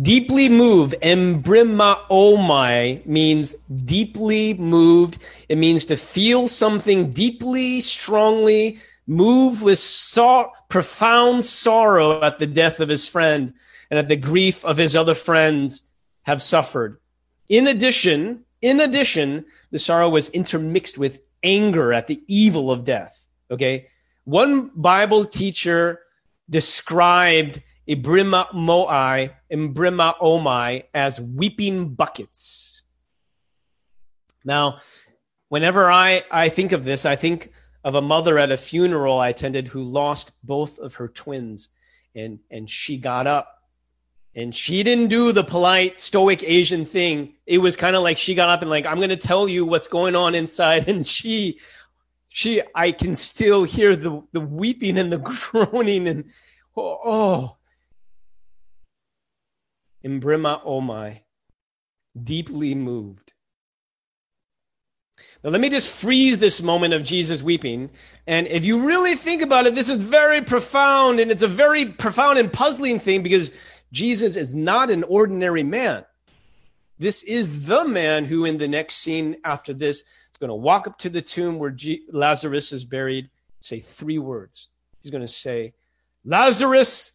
Deeply 0.00 0.50
moved, 0.50 0.94
embrimaomai 1.02 3.06
means 3.06 3.54
deeply 3.84 4.52
moved. 4.54 5.22
It 5.48 5.56
means 5.56 5.86
to 5.86 5.96
feel 5.96 6.48
something 6.48 7.12
deeply, 7.12 7.80
strongly, 7.80 8.78
move 9.06 9.62
with 9.62 9.78
profound 10.68 11.46
sorrow 11.46 12.22
at 12.22 12.38
the 12.38 12.46
death 12.46 12.80
of 12.80 12.90
his 12.90 13.08
friend 13.08 13.54
and 13.90 13.98
at 13.98 14.08
the 14.08 14.16
grief 14.16 14.64
of 14.64 14.76
his 14.76 14.94
other 14.94 15.14
friends 15.14 15.90
have 16.24 16.42
suffered. 16.42 16.98
In 17.48 17.66
addition, 17.66 18.44
in 18.60 18.80
addition, 18.80 19.46
the 19.70 19.78
sorrow 19.78 20.10
was 20.10 20.28
intermixed 20.30 20.98
with 20.98 21.20
anger 21.42 21.92
at 21.92 22.06
the 22.06 22.22
evil 22.26 22.70
of 22.70 22.84
death. 22.84 23.28
Okay. 23.50 23.88
One 24.24 24.70
Bible 24.74 25.24
teacher 25.24 26.00
described 26.50 27.62
Ibrima 27.88 28.50
Moai, 28.52 29.32
Imbrima 29.50 30.18
Omai 30.18 30.84
as 30.92 31.20
weeping 31.20 31.94
buckets. 31.94 32.82
Now, 34.44 34.78
whenever 35.48 35.90
I, 35.90 36.24
I 36.30 36.48
think 36.48 36.72
of 36.72 36.84
this, 36.84 37.06
I 37.06 37.16
think 37.16 37.52
of 37.84 37.94
a 37.94 38.02
mother 38.02 38.38
at 38.38 38.50
a 38.50 38.56
funeral 38.56 39.18
I 39.18 39.28
attended 39.28 39.68
who 39.68 39.82
lost 39.82 40.32
both 40.42 40.78
of 40.78 40.96
her 40.96 41.08
twins. 41.08 41.68
And, 42.14 42.40
and 42.50 42.68
she 42.68 42.96
got 42.96 43.26
up 43.26 43.56
and 44.36 44.54
she 44.54 44.82
didn't 44.82 45.08
do 45.08 45.32
the 45.32 45.42
polite 45.42 45.98
stoic 45.98 46.44
asian 46.44 46.84
thing 46.84 47.32
it 47.46 47.58
was 47.58 47.74
kind 47.74 47.96
of 47.96 48.02
like 48.02 48.18
she 48.18 48.34
got 48.34 48.50
up 48.50 48.60
and 48.60 48.70
like 48.70 48.86
i'm 48.86 48.98
going 48.98 49.08
to 49.08 49.16
tell 49.16 49.48
you 49.48 49.64
what's 49.64 49.88
going 49.88 50.14
on 50.14 50.34
inside 50.34 50.88
and 50.88 51.06
she 51.06 51.58
she 52.28 52.62
i 52.74 52.92
can 52.92 53.14
still 53.14 53.64
hear 53.64 53.96
the 53.96 54.22
the 54.32 54.40
weeping 54.40 54.98
and 54.98 55.12
the 55.12 55.18
groaning 55.52 56.06
and 56.06 56.30
oh, 56.76 56.98
oh. 57.04 57.56
Imbrima 60.06 60.82
my 60.82 61.22
deeply 62.22 62.74
moved 62.74 63.32
now 65.42 65.50
let 65.50 65.60
me 65.60 65.68
just 65.68 65.92
freeze 65.92 66.38
this 66.38 66.62
moment 66.62 66.94
of 66.94 67.02
jesus 67.02 67.42
weeping 67.42 67.90
and 68.26 68.46
if 68.46 68.64
you 68.64 68.86
really 68.86 69.14
think 69.14 69.42
about 69.42 69.66
it 69.66 69.74
this 69.74 69.88
is 69.88 69.98
very 69.98 70.40
profound 70.40 71.18
and 71.18 71.30
it's 71.30 71.42
a 71.42 71.48
very 71.48 71.86
profound 71.86 72.38
and 72.38 72.52
puzzling 72.52 72.98
thing 72.98 73.22
because 73.22 73.50
Jesus 73.92 74.36
is 74.36 74.54
not 74.54 74.90
an 74.90 75.04
ordinary 75.04 75.62
man. 75.62 76.04
This 76.98 77.22
is 77.22 77.66
the 77.66 77.84
man 77.84 78.24
who, 78.24 78.44
in 78.44 78.58
the 78.58 78.68
next 78.68 78.96
scene 78.96 79.36
after 79.44 79.72
this, 79.72 79.98
is 79.98 80.38
going 80.38 80.48
to 80.48 80.54
walk 80.54 80.86
up 80.86 80.98
to 80.98 81.10
the 81.10 81.22
tomb 81.22 81.58
where 81.58 81.74
Lazarus 82.10 82.72
is 82.72 82.84
buried, 82.84 83.30
say 83.60 83.80
three 83.80 84.18
words. 84.18 84.68
He's 85.00 85.10
going 85.10 85.22
to 85.22 85.28
say, 85.28 85.74
Lazarus, 86.24 87.12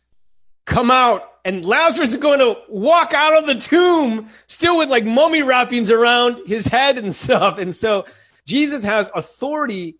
come 0.65 0.91
out. 0.91 1.27
And 1.43 1.65
Lazarus 1.65 2.11
is 2.11 2.17
going 2.17 2.39
to 2.39 2.57
walk 2.69 3.13
out 3.13 3.37
of 3.37 3.47
the 3.47 3.55
tomb, 3.55 4.27
still 4.47 4.77
with 4.77 4.89
like 4.89 5.05
mummy 5.05 5.41
wrappings 5.41 5.89
around 5.89 6.41
his 6.45 6.67
head 6.67 6.97
and 6.97 7.13
stuff. 7.15 7.57
And 7.57 7.73
so 7.73 8.05
Jesus 8.45 8.83
has 8.83 9.09
authority 9.15 9.97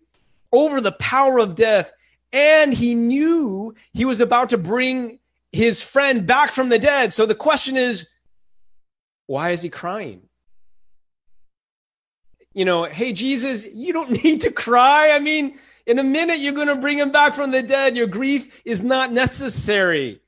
over 0.52 0.80
the 0.80 0.92
power 0.92 1.38
of 1.38 1.54
death. 1.54 1.92
And 2.32 2.72
he 2.72 2.94
knew 2.94 3.74
he 3.92 4.04
was 4.04 4.20
about 4.20 4.50
to 4.50 4.58
bring 4.58 5.18
his 5.52 5.82
friend 5.82 6.26
back 6.26 6.50
from 6.50 6.70
the 6.70 6.78
dead. 6.78 7.12
So 7.12 7.26
the 7.26 7.34
question 7.34 7.76
is, 7.76 8.08
why 9.26 9.50
is 9.50 9.62
he 9.62 9.68
crying? 9.68 10.22
You 12.54 12.64
know, 12.64 12.84
hey, 12.84 13.12
Jesus, 13.12 13.66
you 13.66 13.92
don't 13.92 14.10
need 14.24 14.42
to 14.42 14.50
cry. 14.50 15.10
I 15.10 15.18
mean, 15.18 15.58
in 15.86 15.98
a 15.98 16.04
minute, 16.04 16.38
you're 16.38 16.52
going 16.52 16.68
to 16.68 16.76
bring 16.76 16.98
him 16.98 17.10
back 17.10 17.34
from 17.34 17.50
the 17.50 17.62
dead. 17.62 17.96
Your 17.96 18.06
grief 18.06 18.62
is 18.64 18.82
not 18.82 19.12
necessary. 19.12 20.21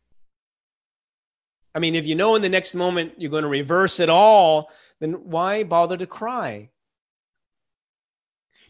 I 1.75 1.81
mean, 1.81 1.95
if 1.95 2.07
you 2.07 2.15
know 2.15 2.37
in 2.37 2.43
the 2.43 2.49
next 2.49 2.75
moment 2.75 3.15
you're 3.19 3.31
going 3.31 3.43
to 3.43 3.49
reverse 3.49 3.99
it 3.99 4.09
all, 4.09 4.71
then 5.01 5.13
why 5.13 5.65
bother 5.65 5.97
to 5.97 6.07
cry? 6.07 6.71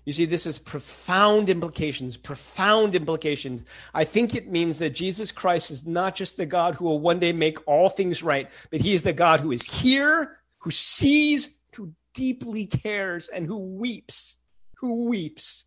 You 0.05 0.13
see, 0.13 0.27
this 0.27 0.45
has 0.45 0.59
profound 0.59 1.49
implications, 1.49 2.17
profound 2.17 2.95
implications. 2.95 3.65
I 3.95 4.05
think 4.05 4.35
it 4.35 4.51
means 4.51 4.79
that 4.79 4.91
Jesus 4.91 5.33
Christ 5.33 5.71
is 5.71 5.87
not 5.87 6.15
just 6.15 6.37
the 6.37 6.45
God 6.47 6.75
who 6.75 6.85
will 6.85 7.01
one 7.01 7.19
day 7.19 7.33
make 7.33 7.67
all 7.67 7.89
things 7.89 8.23
right, 8.23 8.51
but 8.71 8.81
he 8.81 8.95
is 8.95 9.03
the 9.03 9.15
God 9.15 9.41
who 9.41 9.51
is 9.51 9.63
here, 9.63 10.39
who 10.59 10.71
sees, 10.71 11.59
who 11.75 11.93
deeply 12.13 12.67
cares, 12.67 13.29
and 13.29 13.47
who 13.47 13.59
weeps, 13.59 14.39
who 14.77 15.07
weeps. 15.07 15.65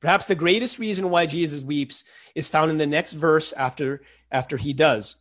Perhaps 0.00 0.26
the 0.26 0.34
greatest 0.34 0.78
reason 0.78 1.10
why 1.10 1.26
Jesus 1.26 1.62
weeps 1.62 2.04
is 2.34 2.48
found 2.48 2.70
in 2.70 2.78
the 2.78 2.86
next 2.86 3.14
verse 3.14 3.52
after, 3.52 4.02
after 4.30 4.56
he 4.56 4.72
does. 4.72 5.16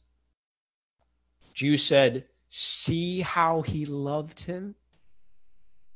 Jews 1.54 1.84
said, 1.84 2.26
See 2.50 3.22
how 3.22 3.62
he 3.62 3.86
loved 3.86 4.42
him? 4.42 4.76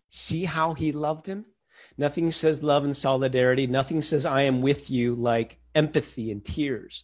See 0.10 0.46
how 0.46 0.74
he 0.74 0.92
loved 0.92 1.28
him? 1.28 1.46
Nothing 1.98 2.32
says 2.32 2.64
love 2.64 2.84
and 2.84 2.96
solidarity. 2.96 3.68
Nothing 3.68 4.02
says 4.02 4.26
I 4.26 4.44
am 4.44 4.62
with 4.62 4.90
you 4.90 5.14
like 5.14 5.60
empathy 5.76 6.32
and 6.32 6.44
tears. 6.44 7.04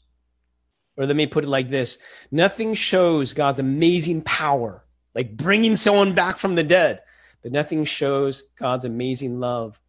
Or 0.98 1.06
let 1.06 1.16
me 1.16 1.28
put 1.28 1.44
it 1.44 1.50
like 1.50 1.70
this 1.70 1.98
nothing 2.32 2.74
shows 2.74 3.34
God's 3.34 3.60
amazing 3.60 4.22
power, 4.22 4.86
like 5.16 5.36
bringing 5.36 5.76
someone 5.76 6.14
back 6.14 6.38
from 6.38 6.56
the 6.56 6.64
dead, 6.64 7.02
but 7.42 7.52
nothing 7.52 7.86
shows 7.86 8.44
God's 8.58 8.86
amazing 8.86 9.40
love, 9.40 9.80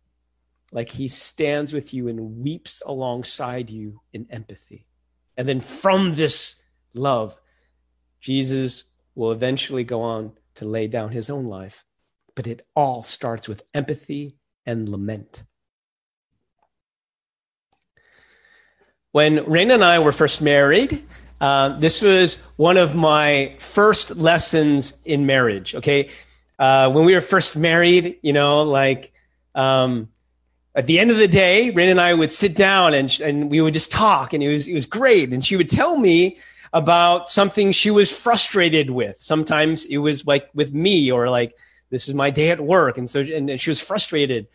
like 0.73 0.90
he 0.90 1.09
stands 1.09 1.73
with 1.73 1.92
you 1.92 2.09
and 2.09 2.38
weeps 2.38 2.83
alongside 2.87 3.71
you 3.71 4.00
in 4.12 4.26
empathy. 4.30 4.87
And 5.37 5.49
then 5.49 5.61
from 5.61 6.14
this 6.14 6.62
love, 6.94 7.37
Jesus 8.24 8.84
will 9.14 9.32
eventually 9.32 9.84
go 9.84 10.00
on 10.00 10.32
to 10.54 10.64
lay 10.64 10.86
down 10.86 11.10
his 11.10 11.28
own 11.28 11.44
life. 11.44 11.84
But 12.34 12.46
it 12.46 12.66
all 12.74 13.02
starts 13.02 13.48
with 13.48 13.62
empathy 13.74 14.38
and 14.64 14.88
lament. 14.88 15.44
When 19.12 19.40
Raina 19.40 19.74
and 19.74 19.84
I 19.84 19.98
were 19.98 20.10
first 20.10 20.40
married, 20.40 21.04
uh, 21.38 21.78
this 21.78 22.00
was 22.00 22.36
one 22.56 22.78
of 22.78 22.96
my 22.96 23.56
first 23.58 24.16
lessons 24.16 24.96
in 25.04 25.26
marriage. 25.26 25.74
Okay. 25.74 26.08
Uh, 26.58 26.90
when 26.90 27.04
we 27.04 27.12
were 27.12 27.20
first 27.20 27.56
married, 27.56 28.18
you 28.22 28.32
know, 28.32 28.62
like, 28.62 29.12
um, 29.54 30.08
at 30.74 30.86
the 30.86 30.98
end 30.98 31.10
of 31.10 31.18
the 31.18 31.28
day, 31.28 31.70
Raina 31.74 31.90
and 31.90 32.00
I 32.00 32.14
would 32.14 32.32
sit 32.32 32.56
down 32.56 32.94
and, 32.94 33.20
and 33.20 33.50
we 33.50 33.60
would 33.60 33.74
just 33.74 33.92
talk 33.92 34.32
and 34.32 34.42
it 34.42 34.48
was, 34.48 34.66
it 34.66 34.72
was 34.72 34.86
great. 34.86 35.30
And 35.30 35.44
she 35.44 35.56
would 35.56 35.68
tell 35.68 35.98
me 35.98 36.38
about 36.74 37.28
something 37.28 37.70
she 37.70 37.92
was 37.92 38.14
frustrated 38.14 38.90
with. 38.90 39.16
Sometimes 39.18 39.84
it 39.84 39.98
was 39.98 40.26
like 40.26 40.50
with 40.54 40.74
me 40.74 41.10
or 41.10 41.30
like, 41.30 41.56
this 41.90 42.08
is 42.08 42.14
my 42.14 42.30
day 42.30 42.50
at 42.50 42.60
work. 42.60 42.98
And 42.98 43.08
so, 43.08 43.20
and, 43.20 43.48
and 43.48 43.60
she 43.60 43.70
was 43.70 43.80
frustrated. 43.80 44.48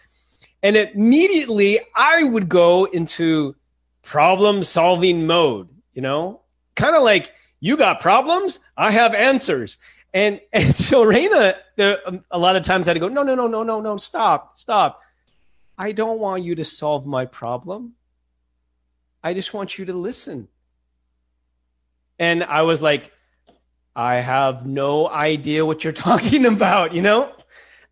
And 0.62 0.76
immediately 0.76 1.80
I 1.96 2.26
would 2.26 2.50
go 2.50 2.84
into 2.84 3.56
problem 4.04 4.66
solving 4.66 5.28
mode, 5.28 5.70
you 5.94 6.02
know, 6.02 6.42
kind 6.76 6.94
of 6.94 7.04
like 7.04 7.34
you 7.62 7.78
got 7.78 8.02
problems, 8.02 8.60
I 8.76 8.92
have 8.92 9.16
answers. 9.16 9.78
And, 10.14 10.42
and 10.54 10.76
so 10.76 11.10
there, 11.10 12.00
um, 12.06 12.26
a 12.30 12.38
lot 12.38 12.58
of 12.58 12.64
times 12.64 12.88
I 12.88 12.90
had 12.90 12.96
to 12.96 13.00
go, 13.00 13.08
no, 13.08 13.24
no, 13.24 13.34
no, 13.34 13.48
no, 13.48 13.64
no, 13.64 13.80
no, 13.80 13.96
stop, 13.96 14.58
stop. 14.58 15.02
I 15.78 15.94
don't 15.94 16.20
want 16.20 16.44
you 16.44 16.56
to 16.56 16.66
solve 16.66 17.06
my 17.06 17.26
problem. 17.26 17.94
I 19.24 19.34
just 19.34 19.54
want 19.54 19.80
you 19.80 19.86
to 19.86 19.94
listen. 19.94 20.50
And 22.20 22.44
I 22.44 22.64
was 22.64 22.82
like, 22.82 23.12
I 23.96 24.16
have 24.16 24.66
no 24.66 25.10
idea 25.10 25.66
what 25.66 25.84
you're 25.84 25.94
talking 26.10 26.46
about, 26.46 26.94
you 26.94 27.02
know? 27.02 27.34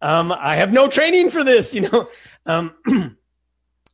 Um, 0.02 0.32
I 0.32 0.58
have 0.58 0.72
no 0.72 0.88
training 0.88 1.30
for 1.32 1.44
this, 1.44 1.74
you 1.74 1.82
know? 1.82 2.10
Um, 2.46 2.76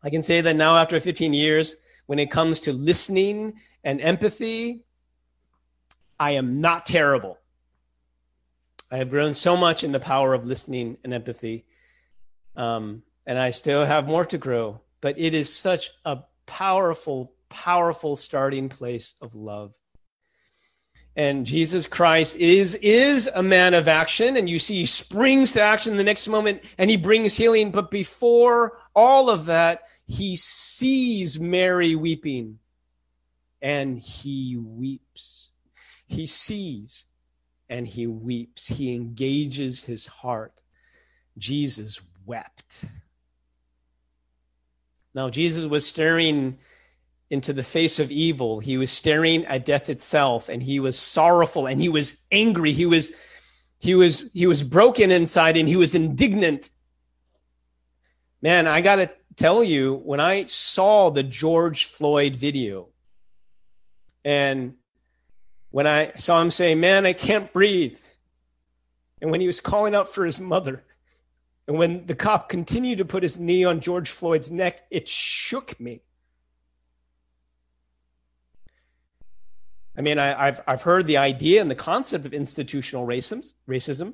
I 0.03 0.09
can 0.09 0.23
say 0.23 0.41
that 0.41 0.55
now 0.55 0.75
after 0.75 0.99
15 0.99 1.33
years, 1.33 1.75
when 2.07 2.19
it 2.19 2.29
comes 2.29 2.59
to 2.61 2.73
listening 2.73 3.53
and 3.83 4.01
empathy, 4.01 4.83
I 6.19 6.31
am 6.31 6.59
not 6.59 6.85
terrible. 6.85 7.39
I 8.91 8.97
have 8.97 9.09
grown 9.09 9.33
so 9.33 9.55
much 9.55 9.83
in 9.83 9.93
the 9.93 9.99
power 9.99 10.33
of 10.33 10.45
listening 10.45 10.97
and 11.03 11.13
empathy. 11.13 11.65
Um, 12.55 13.03
and 13.25 13.39
I 13.39 13.51
still 13.51 13.85
have 13.85 14.07
more 14.07 14.25
to 14.25 14.37
grow, 14.37 14.81
but 14.99 15.17
it 15.17 15.33
is 15.33 15.53
such 15.53 15.89
a 16.03 16.19
powerful, 16.45 17.33
powerful 17.49 18.15
starting 18.17 18.67
place 18.67 19.15
of 19.21 19.35
love 19.35 19.73
and 21.15 21.45
Jesus 21.45 21.85
Christ 21.85 22.35
is 22.37 22.73
is 22.75 23.29
a 23.33 23.43
man 23.43 23.73
of 23.73 23.87
action. 23.87 24.35
And 24.37 24.49
you 24.49 24.59
see 24.59 24.75
he 24.75 24.85
springs 24.85 25.51
to 25.53 25.61
action 25.61 25.97
the 25.97 26.03
next 26.03 26.27
moment 26.27 26.63
and 26.77 26.89
he 26.89 26.97
brings 26.97 27.37
healing. 27.37 27.71
But 27.71 27.91
before 27.91 28.79
all 28.95 29.29
of 29.29 29.45
that 29.45 29.83
he 30.07 30.35
sees 30.35 31.39
Mary 31.39 31.95
weeping 31.95 32.59
and 33.61 33.99
he 33.99 34.57
weeps. 34.57 35.51
He 36.07 36.27
sees 36.27 37.05
and 37.69 37.87
he 37.87 38.07
weeps. 38.07 38.67
He 38.67 38.93
engages 38.93 39.85
his 39.85 40.07
heart. 40.07 40.61
Jesus 41.37 42.01
wept. 42.25 42.85
Now 45.13 45.29
Jesus 45.29 45.65
was 45.65 45.87
staring 45.87 46.57
into 47.29 47.53
the 47.53 47.63
face 47.63 47.99
of 47.99 48.11
evil. 48.11 48.59
He 48.59 48.77
was 48.77 48.91
staring 48.91 49.45
at 49.45 49.65
death 49.65 49.89
itself 49.89 50.49
and 50.49 50.61
he 50.61 50.79
was 50.79 50.97
sorrowful 50.97 51.65
and 51.65 51.81
he 51.81 51.89
was 51.89 52.17
angry. 52.31 52.71
He 52.71 52.85
was 52.85 53.11
he 53.79 53.95
was 53.95 54.29
he 54.33 54.45
was 54.47 54.63
broken 54.63 55.11
inside 55.11 55.57
and 55.57 55.67
he 55.67 55.75
was 55.75 55.95
indignant. 55.95 56.69
Man, 58.41 58.67
I 58.67 58.81
got 58.81 58.97
to 58.97 59.09
tell 59.35 59.63
you 59.63 59.95
when 60.03 60.19
I 60.19 60.45
saw 60.45 61.09
the 61.09 61.23
George 61.23 61.85
Floyd 61.85 62.35
video 62.35 62.89
and 64.23 64.75
when 65.71 65.87
I 65.87 66.11
saw 66.17 66.39
him 66.39 66.51
say, 66.51 66.75
"Man, 66.75 67.05
I 67.05 67.13
can't 67.13 67.51
breathe." 67.51 67.97
And 69.21 69.31
when 69.31 69.41
he 69.41 69.47
was 69.47 69.59
calling 69.59 69.95
out 69.95 70.07
for 70.07 70.25
his 70.25 70.39
mother, 70.39 70.83
and 71.67 71.77
when 71.77 72.05
the 72.05 72.15
cop 72.15 72.49
continued 72.49 72.99
to 72.99 73.05
put 73.05 73.23
his 73.23 73.39
knee 73.39 73.63
on 73.63 73.79
George 73.79 74.09
Floyd's 74.09 74.51
neck, 74.51 74.85
it 74.91 75.07
shook 75.07 75.79
me. 75.79 76.01
I 79.97 80.01
mean, 80.01 80.17
I, 80.17 80.45
have 80.45 80.61
I've 80.67 80.81
heard 80.81 81.05
the 81.05 81.17
idea 81.17 81.61
and 81.61 81.69
the 81.69 81.75
concept 81.75 82.25
of 82.25 82.33
institutional 82.33 83.05
racism. 83.05 83.53
Racism. 83.67 84.13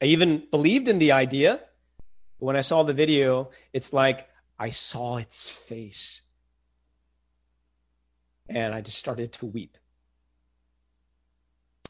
I 0.00 0.06
even 0.06 0.44
believed 0.50 0.88
in 0.88 0.98
the 0.98 1.12
idea. 1.12 1.60
But 2.38 2.46
when 2.46 2.56
I 2.56 2.60
saw 2.60 2.82
the 2.82 2.92
video, 2.92 3.50
it's 3.72 3.92
like 3.92 4.28
I 4.58 4.70
saw 4.70 5.16
its 5.16 5.48
face, 5.48 6.22
and 8.48 8.74
I 8.74 8.80
just 8.80 8.98
started 8.98 9.32
to 9.34 9.46
weep. 9.46 9.76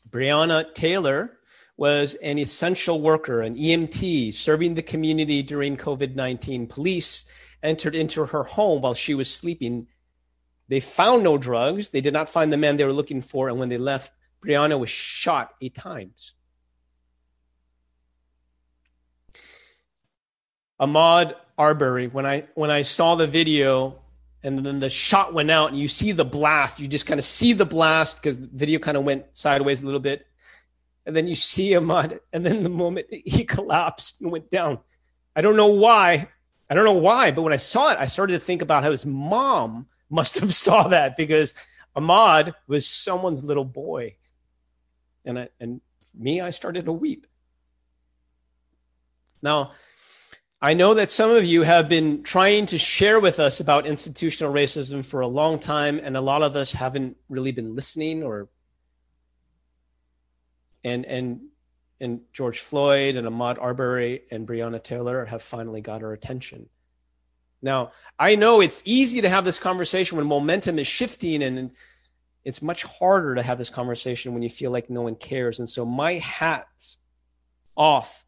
Breonna 0.09 0.73
Taylor 0.75 1.39
was 1.77 2.15
an 2.15 2.39
essential 2.39 3.01
worker, 3.01 3.41
an 3.41 3.57
EMT, 3.57 4.33
serving 4.33 4.75
the 4.75 4.83
community 4.83 5.43
during 5.43 5.77
COVID 5.77 6.15
19. 6.15 6.69
Police 6.69 7.27
entered 7.63 7.95
into 7.95 8.25
her 8.27 8.45
home 8.45 8.83
while 8.83 8.95
she 8.95 9.15
was 9.15 9.31
sleeping 9.31 9.89
they 10.69 10.81
found 10.81 11.23
no 11.23 11.37
drugs. 11.39 11.91
They 11.91 12.01
did 12.01 12.13
not 12.13 12.29
find 12.29 12.53
the 12.53 12.57
man 12.57 12.77
they 12.77 12.85
were 12.85 12.93
looking 12.93 13.21
for. 13.21 13.49
And 13.49 13.59
when 13.59 13.69
they 13.69 13.79
left, 13.79 14.13
Breonna 14.45 14.79
was 14.79 14.91
shot 14.91 15.55
eight 15.61 15.75
times. 15.75 16.33
Ahmaud 20.81 21.35
Arbery, 21.57 22.09
when 22.09 22.27
I 22.27 22.47
when 22.55 22.71
I 22.71 22.83
saw 22.83 23.15
the 23.15 23.27
video 23.27 24.01
and 24.43 24.59
then 24.59 24.81
the 24.81 24.91
shot 24.91 25.33
went 25.33 25.51
out 25.51 25.71
and 25.71 25.79
you 25.79 25.89
see 25.89 26.13
the 26.13 26.25
blast, 26.25 26.81
you 26.81 26.89
just 26.89 27.07
kind 27.07 27.19
of 27.19 27.25
see 27.25 27.53
the 27.53 27.65
blast 27.65 28.17
because 28.17 28.39
the 28.39 28.49
video 28.53 28.79
kind 28.79 28.97
of 28.97 29.05
went 29.05 29.25
sideways 29.33 29.83
a 29.83 29.87
little 29.87 30.01
bit. 30.01 30.27
And 31.07 31.15
then 31.15 31.29
you 31.29 31.37
see 31.37 31.71
Ahmaud, 31.71 32.19
and 32.33 32.45
then 32.45 32.63
the 32.63 32.71
moment 32.71 33.07
he 33.11 33.45
collapsed 33.57 34.21
and 34.21 34.33
went 34.33 34.51
down. 34.51 34.79
I 35.37 35.43
don't 35.43 35.57
know 35.57 35.69
why. 35.69 36.29
I 36.69 36.75
don't 36.75 36.85
know 36.85 36.93
why, 36.93 37.31
but 37.31 37.43
when 37.43 37.53
I 37.53 37.57
saw 37.57 37.91
it, 37.93 37.99
I 37.99 38.07
started 38.07 38.33
to 38.33 38.39
think 38.39 38.63
about 38.63 38.83
how 38.83 38.91
his 38.91 39.05
mom 39.05 39.87
must 40.11 40.39
have 40.39 40.55
saw 40.55 40.89
that 40.89 41.17
because 41.17 41.55
Ahmaud 41.97 42.55
was 42.67 42.87
someone's 42.87 43.45
little 43.45 43.65
boy. 43.65 44.17
And 45.25 45.39
I, 45.39 45.49
and 45.61 45.81
me, 46.15 46.41
I 46.41 46.51
started 46.51 46.85
to 46.87 46.93
weep. 46.93 47.27
Now, 49.43 49.73
I 50.61 50.73
know 50.73 50.95
that 50.95 51.11
some 51.11 51.31
of 51.31 51.45
you 51.45 51.63
have 51.63 51.91
been 51.91 52.23
trying 52.23 52.65
to 52.67 52.79
share 52.79 53.21
with 53.21 53.39
us 53.39 53.61
about 53.61 53.87
institutional 53.87 54.53
racism 54.53 55.05
for 55.05 55.21
a 55.21 55.27
long 55.27 55.59
time, 55.59 56.01
and 56.03 56.17
a 56.17 56.23
lot 56.23 56.43
of 56.43 56.57
us 56.57 56.73
haven't 56.73 57.19
really 57.29 57.53
been 57.53 57.75
listening 57.75 58.23
or 58.23 58.49
and 60.83 61.05
and 61.05 61.41
and 62.01 62.21
George 62.33 62.61
Floyd 62.61 63.17
and 63.17 63.29
Ahmaud 63.29 63.59
Arbery 63.61 64.23
and 64.31 64.49
Breonna 64.49 64.83
Taylor 64.83 65.27
have 65.27 65.43
finally 65.43 65.83
got 65.83 66.03
our 66.03 66.13
attention. 66.13 66.69
Now, 67.65 67.93
I 68.19 68.35
know 68.35 68.61
it's 68.61 68.83
easy 68.85 69.23
to 69.23 69.29
have 69.31 69.47
this 69.47 69.59
conversation 69.59 70.19
when 70.19 70.27
momentum 70.27 70.79
is 70.79 70.87
shifting, 70.87 71.43
and 71.43 71.71
it's 72.45 72.61
much 72.61 72.83
harder 72.83 73.35
to 73.35 73.43
have 73.43 73.57
this 73.57 73.71
conversation 73.71 74.35
when 74.35 74.43
you 74.43 74.51
feel 74.51 74.71
like 74.71 74.91
no 74.91 75.01
one 75.01 75.15
cares. 75.15 75.59
And 75.59 75.69
so, 75.69 75.87
my 75.87 76.15
hat's 76.15 76.99
off 77.75 78.27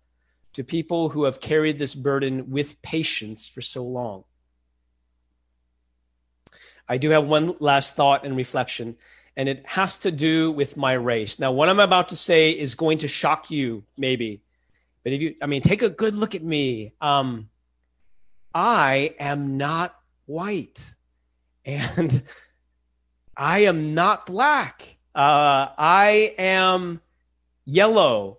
to 0.55 0.65
people 0.65 1.11
who 1.11 1.25
have 1.25 1.39
carried 1.39 1.79
this 1.79 1.95
burden 1.95 2.51
with 2.51 2.81
patience 2.81 3.47
for 3.47 3.61
so 3.61 3.85
long. 3.85 4.25
I 6.89 6.97
do 6.97 7.11
have 7.11 7.27
one 7.27 7.57
last 7.61 7.95
thought 7.95 8.25
and 8.25 8.39
reflection, 8.39 8.97
and 9.37 9.51
it 9.51 9.67
has 9.67 9.99
to 9.99 10.11
do 10.11 10.51
with 10.51 10.79
my 10.79 10.95
race. 10.95 11.39
Now, 11.39 11.53
what 11.53 11.69
I'm 11.69 11.81
about 11.81 12.09
to 12.09 12.17
say 12.17 12.53
is 12.53 12.75
going 12.75 12.99
to 12.99 13.09
shock 13.09 13.51
you, 13.51 13.85
maybe. 13.99 14.41
But 15.05 15.13
if 15.13 15.21
you, 15.21 15.35
I 15.43 15.47
mean, 15.47 15.61
take 15.61 15.83
a 15.83 15.91
good 15.91 16.15
look 16.15 16.35
at 16.35 16.43
me. 16.43 16.95
Um, 17.03 17.51
I 18.57 19.15
am 19.19 19.59
not 19.59 19.95
white 20.25 20.95
and 21.67 22.23
I 23.37 23.65
am 23.65 23.93
not 23.93 24.25
black. 24.25 24.97
Uh, 25.15 25.69
I 25.77 26.35
am 26.39 27.03
yellow. 27.67 28.39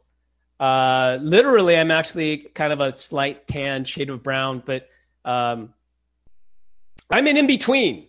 Uh, 0.59 1.19
literally, 1.21 1.77
I'm 1.77 1.91
actually 1.91 2.37
kind 2.37 2.73
of 2.73 2.79
a 2.79 2.97
slight 2.97 3.45
tan 3.45 3.85
shade 3.85 4.09
of 4.09 4.23
brown, 4.23 4.63
but 4.65 4.89
um, 5.23 5.75
I'm 7.11 7.27
an 7.27 7.37
in 7.37 7.45
between. 7.45 8.07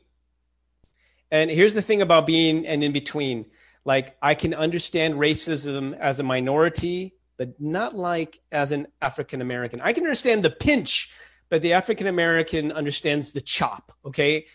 And 1.31 1.51
here's 1.51 1.75
the 1.75 1.83
thing 1.83 2.01
about 2.01 2.27
being 2.27 2.67
an 2.67 2.83
in 2.83 2.93
between 2.93 3.45
like, 3.85 4.17
I 4.23 4.35
can 4.35 4.55
understand 4.55 5.17
racism 5.17 5.99
as 5.99 6.21
a 6.21 6.23
minority, 6.23 7.13
but 7.37 7.61
not 7.61 7.95
like 7.95 8.41
as 8.51 8.73
an 8.73 8.87
African 9.03 9.43
American. 9.43 9.83
I 9.83 9.93
can 9.93 10.05
understand 10.05 10.43
the 10.43 10.51
pinch 10.51 11.11
but 11.51 11.63
the 11.63 11.73
African 11.73 12.07
American 12.07 12.73
understands 12.73 13.33
the 13.33 13.41
chop. 13.41 13.93
Okay. 14.05 14.47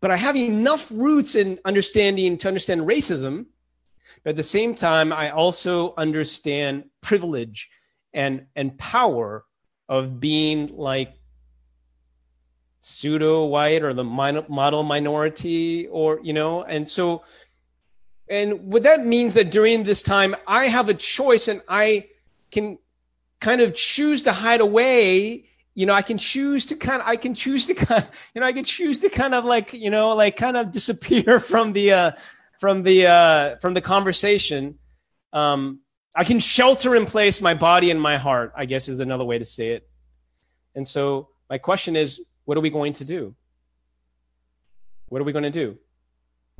But 0.00 0.10
I 0.10 0.16
have 0.16 0.36
enough 0.36 0.90
roots 0.90 1.34
in 1.34 1.58
understanding 1.64 2.38
to 2.38 2.48
understand 2.48 2.82
racism. 2.82 3.46
But 4.24 4.30
at 4.30 4.36
the 4.36 4.42
same 4.42 4.74
time, 4.74 5.12
I 5.12 5.30
also 5.30 5.94
understand 5.96 6.84
privilege 7.00 7.70
and, 8.12 8.46
and 8.56 8.76
power 8.78 9.44
of 9.88 10.20
being 10.20 10.70
like 10.74 11.14
pseudo 12.80 13.44
white 13.44 13.82
or 13.82 13.92
the 13.92 14.04
model 14.04 14.82
minority 14.82 15.86
or, 15.88 16.20
you 16.22 16.32
know, 16.32 16.62
and 16.62 16.86
so, 16.86 17.22
and 18.28 18.72
what 18.72 18.84
that 18.84 19.04
means 19.04 19.34
that 19.34 19.50
during 19.50 19.82
this 19.82 20.02
time, 20.02 20.34
I 20.46 20.66
have 20.66 20.88
a 20.88 20.94
choice 20.94 21.46
and 21.48 21.62
I 21.68 22.08
can 22.50 22.78
kind 23.40 23.60
of 23.60 23.74
choose 23.74 24.22
to 24.22 24.32
hide 24.32 24.60
away 24.60 25.49
you 25.80 25.86
know, 25.86 25.94
I 25.94 26.02
can 26.02 26.18
choose 26.18 26.66
to 26.66 26.76
kind 26.76 27.00
of, 27.00 27.08
I 27.08 27.16
can 27.16 27.32
choose 27.32 27.66
to 27.68 27.74
kind 27.74 28.04
of, 28.04 28.30
you 28.34 28.42
know, 28.42 28.46
I 28.46 28.52
can 28.52 28.64
choose 28.64 29.00
to 29.00 29.08
kind 29.08 29.34
of 29.34 29.46
like, 29.46 29.72
you 29.72 29.88
know, 29.88 30.14
like 30.14 30.36
kind 30.36 30.58
of 30.58 30.70
disappear 30.70 31.40
from 31.52 31.72
the, 31.72 31.92
uh, 31.92 32.10
from 32.58 32.82
the, 32.82 33.06
uh, 33.06 33.56
from 33.56 33.72
the 33.72 33.80
conversation. 33.80 34.78
Um, 35.32 35.80
I 36.14 36.24
can 36.24 36.38
shelter 36.38 36.94
in 36.94 37.06
place 37.06 37.40
my 37.40 37.54
body 37.54 37.90
and 37.90 37.98
my 37.98 38.18
heart, 38.18 38.52
I 38.54 38.66
guess 38.66 38.88
is 38.90 39.00
another 39.00 39.24
way 39.24 39.38
to 39.38 39.44
say 39.46 39.68
it. 39.68 39.88
And 40.74 40.86
so 40.86 41.30
my 41.48 41.56
question 41.56 41.96
is, 41.96 42.20
what 42.44 42.58
are 42.58 42.60
we 42.60 42.68
going 42.68 42.92
to 42.94 43.04
do? 43.06 43.34
What 45.08 45.22
are 45.22 45.24
we 45.24 45.32
going 45.32 45.44
to 45.44 45.50
do? 45.50 45.78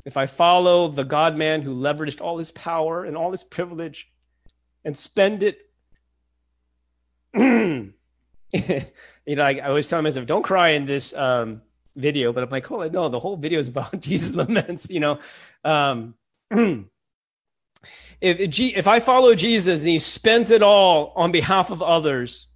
If 0.06 0.16
I 0.16 0.24
follow 0.24 0.88
the 0.88 1.04
God 1.04 1.36
man 1.36 1.60
who 1.60 1.74
leveraged 1.74 2.22
all 2.22 2.38
his 2.38 2.52
power 2.52 3.04
and 3.04 3.18
all 3.18 3.32
his 3.32 3.44
privilege 3.44 4.10
and 4.82 4.96
spend 4.96 5.42
it 5.42 5.58
you 9.26 9.36
know, 9.36 9.44
I, 9.44 9.60
I 9.62 9.68
always 9.68 9.86
tell 9.86 10.02
myself, 10.02 10.26
don't 10.26 10.42
cry 10.42 10.70
in 10.70 10.86
this 10.86 11.14
um, 11.14 11.62
video, 11.96 12.32
but 12.32 12.42
I'm 12.42 12.50
like, 12.50 12.70
oh 12.70 12.88
no, 12.88 13.08
the 13.08 13.20
whole 13.20 13.36
video 13.36 13.58
is 13.60 13.68
about 13.68 14.00
Jesus 14.00 14.34
laments, 14.34 14.90
you 14.90 15.00
know. 15.00 15.18
Um, 15.64 16.14
If, 18.20 18.60
if 18.60 18.86
I 18.86 19.00
follow 19.00 19.34
Jesus 19.34 19.80
and 19.80 19.88
he 19.88 19.98
spends 19.98 20.50
it 20.50 20.62
all 20.62 21.12
on 21.16 21.32
behalf 21.32 21.70
of 21.70 21.80
others, 21.82 22.48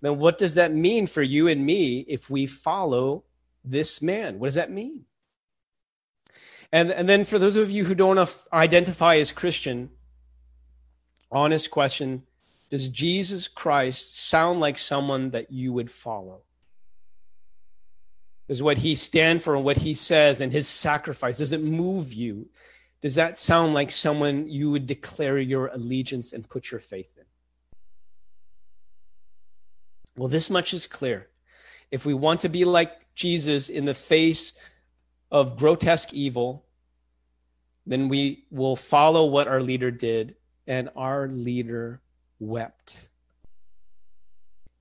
then 0.00 0.18
what 0.18 0.38
does 0.38 0.54
that 0.54 0.72
mean 0.72 1.06
for 1.06 1.22
you 1.22 1.46
and 1.46 1.64
me 1.64 2.00
if 2.08 2.30
we 2.30 2.46
follow 2.46 3.24
this 3.62 4.00
man? 4.00 4.38
What 4.38 4.48
does 4.48 4.54
that 4.54 4.70
mean? 4.70 5.04
And, 6.72 6.90
and 6.90 7.08
then 7.08 7.24
for 7.24 7.38
those 7.38 7.56
of 7.56 7.70
you 7.70 7.84
who 7.84 7.94
don't 7.94 8.18
identify 8.52 9.16
as 9.16 9.32
Christian, 9.32 9.90
honest 11.30 11.70
question 11.70 12.22
Does 12.70 12.88
Jesus 12.88 13.48
Christ 13.48 14.16
sound 14.16 14.60
like 14.60 14.78
someone 14.78 15.30
that 15.30 15.50
you 15.50 15.72
would 15.72 15.90
follow? 15.90 16.42
Does 18.48 18.62
what 18.62 18.78
he 18.78 18.94
stand 18.94 19.42
for 19.42 19.54
and 19.54 19.64
what 19.64 19.78
he 19.78 19.94
says 19.94 20.40
and 20.40 20.52
his 20.52 20.68
sacrifice, 20.68 21.38
does 21.38 21.52
it 21.52 21.62
move 21.62 22.12
you? 22.12 22.48
Does 23.00 23.14
that 23.16 23.38
sound 23.38 23.74
like 23.74 23.90
someone 23.90 24.48
you 24.48 24.70
would 24.70 24.86
declare 24.86 25.38
your 25.38 25.68
allegiance 25.68 26.32
and 26.32 26.48
put 26.48 26.70
your 26.70 26.80
faith 26.80 27.16
in? 27.16 27.24
Well, 30.16 30.28
this 30.28 30.50
much 30.50 30.74
is 30.74 30.86
clear. 30.86 31.28
If 31.90 32.04
we 32.04 32.14
want 32.14 32.40
to 32.40 32.48
be 32.48 32.64
like 32.64 33.14
Jesus 33.14 33.68
in 33.68 33.84
the 33.84 33.94
face 33.94 34.52
of 35.30 35.56
grotesque 35.56 36.12
evil, 36.12 36.66
then 37.86 38.08
we 38.08 38.44
will 38.50 38.76
follow 38.76 39.26
what 39.26 39.48
our 39.48 39.60
leader 39.60 39.90
did, 39.90 40.36
and 40.66 40.90
our 40.94 41.26
leader 41.26 42.00
wept. 42.40 43.08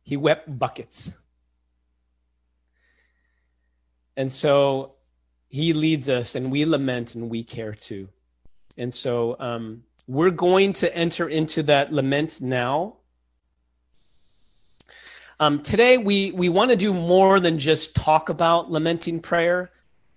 He 0.04 0.18
wept 0.18 0.58
buckets. 0.58 1.14
And 4.18 4.32
so 4.32 4.94
he 5.50 5.74
leads 5.74 6.10
us, 6.10 6.36
and 6.36 6.52
we 6.52 6.66
lament 6.66 7.16
and 7.16 7.30
we 7.30 7.44
care 7.44 7.74
too. 7.74 8.10
And 8.78 8.94
so 8.94 9.36
um, 9.40 9.84
we're 10.08 10.32
going 10.32 10.74
to 10.74 10.96
enter 10.96 11.28
into 11.28 11.64
that 11.64 11.94
lament 11.94 12.42
now. 12.42 12.96
Um, 15.40 15.62
today, 15.62 15.98
we, 15.98 16.32
we 16.32 16.50
want 16.50 16.72
to 16.72 16.76
do 16.76 16.94
more 16.94 17.40
than 17.40 17.60
just 17.60 17.96
talk 17.96 18.30
about 18.30 18.70
lamenting 18.70 19.22
prayer. 19.22 19.72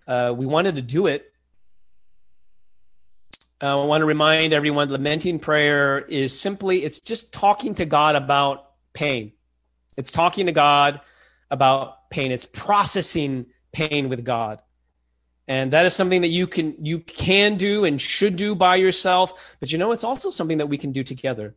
Uh, 0.07 0.35
we 0.37 0.47
wanted 0.47 0.77
to 0.77 0.83
do 0.83 1.07
it. 1.07 1.32
Uh, 3.63 3.81
I 3.81 3.85
want 3.85 4.01
to 4.01 4.07
remind 4.07 4.53
everyone 4.53 4.91
lamenting 4.91 5.39
prayer 5.39 6.01
is 6.01 6.39
simply, 6.39 6.85
it's 6.85 6.99
just 6.99 7.33
talking 7.33 7.77
to 7.77 7.85
God 7.87 8.17
about 8.17 8.73
pain. 8.93 9.33
It's 9.97 10.11
talking 10.11 10.47
to 10.47 10.53
God 10.53 11.01
about 11.49 12.11
pain. 12.11 12.33
It's 12.33 12.45
processing 12.45 13.47
pain 13.71 14.09
with 14.09 14.25
God. 14.25 14.61
And 15.47 15.73
that 15.73 15.87
is 15.87 15.95
something 15.95 16.23
that 16.23 16.29
you 16.29 16.47
can 16.47 16.75
you 16.85 17.01
can 17.01 17.57
do 17.57 17.85
and 17.85 18.01
should 18.01 18.37
do 18.37 18.55
by 18.55 18.77
yourself, 18.77 19.57
but 19.61 19.71
you 19.71 19.79
know 19.79 19.93
it's 19.93 20.05
also 20.05 20.31
something 20.31 20.59
that 20.59 20.69
we 20.69 20.79
can 20.79 20.93
do 20.93 21.05
together. 21.05 21.55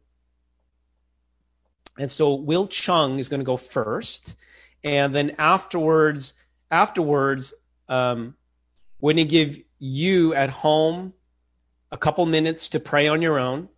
And 1.97 2.11
so 2.11 2.33
Will 2.35 2.67
Chung 2.67 3.19
is 3.19 3.29
going 3.29 3.39
to 3.39 3.45
go 3.45 3.57
first, 3.57 4.35
and 4.83 5.13
then 5.13 5.35
afterwards, 5.37 6.33
afterwards, 6.71 7.53
um, 7.87 8.35
we're 8.99 9.13
going 9.13 9.23
give 9.23 9.59
you 9.77 10.33
at 10.33 10.49
home 10.49 11.13
a 11.95 11.97
couple 11.97 12.25
minutes 12.25 12.67
to 12.69 12.79
pray 12.79 13.07
on 13.07 13.21
your 13.21 13.39
own. 13.39 13.69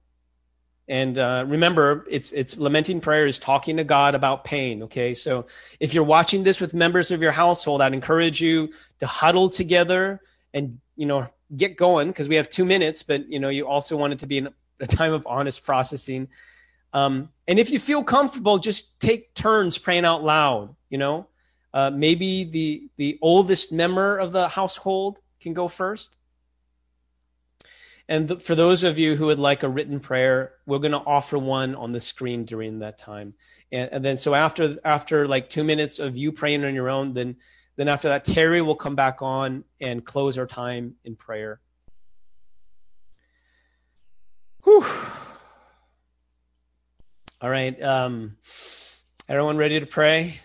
And 0.88 1.18
uh, 1.20 1.44
remember, 1.48 2.06
it's 2.10 2.32
it's 2.32 2.58
lamenting 2.58 3.00
prayer 3.00 3.28
is 3.28 3.38
talking 3.38 3.78
to 3.78 3.84
God 3.84 4.16
about 4.16 4.44
pain. 4.44 4.84
Okay, 4.84 5.14
so 5.14 5.46
if 5.80 5.94
you're 5.94 6.04
watching 6.04 6.44
this 6.44 6.60
with 6.60 6.74
members 6.74 7.12
of 7.12 7.22
your 7.22 7.34
household, 7.34 7.82
I'd 7.82 7.94
encourage 7.94 8.42
you 8.42 8.72
to 9.00 9.06
huddle 9.06 9.50
together 9.50 10.22
and 10.54 10.80
you 10.96 11.06
know 11.06 11.28
get 11.56 11.78
going 11.78 12.08
because 12.08 12.28
we 12.28 12.36
have 12.36 12.50
two 12.50 12.66
minutes. 12.66 13.04
But 13.04 13.30
you 13.30 13.40
know, 13.40 13.50
you 13.50 13.68
also 13.68 13.98
want 13.98 14.14
it 14.14 14.20
to 14.20 14.28
be 14.28 14.48
a 14.80 14.88
time 14.88 15.14
of 15.14 15.28
honest 15.28 15.64
processing. 15.64 16.30
Um, 16.94 17.30
and 17.48 17.60
if 17.60 17.70
you 17.70 17.80
feel 17.80 18.04
comfortable, 18.04 18.58
just 18.58 19.00
take 19.00 19.34
turns 19.36 19.78
praying 19.78 20.06
out 20.06 20.24
loud. 20.24 20.74
You 20.90 20.98
know, 20.98 21.28
uh, 21.74 21.92
maybe 21.94 22.46
the 22.46 22.90
the 22.96 23.20
oldest 23.22 23.74
member 23.74 24.18
of 24.18 24.32
the 24.32 24.48
household 24.48 25.20
can 25.42 25.54
go 25.54 25.68
first. 25.68 26.18
And 28.10 28.28
th- 28.30 28.42
for 28.42 28.56
those 28.56 28.84
of 28.84 28.98
you 28.98 29.16
who 29.16 29.26
would 29.28 29.40
like 29.40 29.64
a 29.64 29.70
written 29.70 30.00
prayer, 30.00 30.54
we're 30.66 30.80
going 30.80 30.94
to 30.94 30.98
offer 30.98 31.38
one 31.38 31.76
on 31.76 31.92
the 31.92 32.00
screen 32.00 32.46
during 32.46 32.80
that 32.80 32.98
time. 32.98 33.34
And, 33.72 33.90
and, 33.92 34.06
then 34.06 34.18
so 34.18 34.34
after 34.34 34.78
after 34.86 35.28
like 35.28 35.50
two 35.50 35.64
minutes 35.64 36.00
of 36.00 36.16
you 36.16 36.32
praying 36.32 36.64
on 36.64 36.74
your 36.74 36.90
own, 36.90 37.14
then 37.14 37.36
then 37.76 37.88
after 37.88 38.10
that, 38.10 38.24
Terry 38.24 38.62
will 38.62 38.76
come 38.76 38.96
back 38.96 39.22
on 39.22 39.64
and 39.80 40.04
close 40.04 40.38
our 40.38 40.48
time 40.48 40.96
in 41.04 41.16
prayer. 41.16 41.60
Whew. 44.64 44.86
All 47.40 47.50
right. 47.50 47.80
Um, 47.82 48.38
everyone 49.30 49.58
ready 49.58 49.80
to 49.80 49.86
pray? 49.86 50.40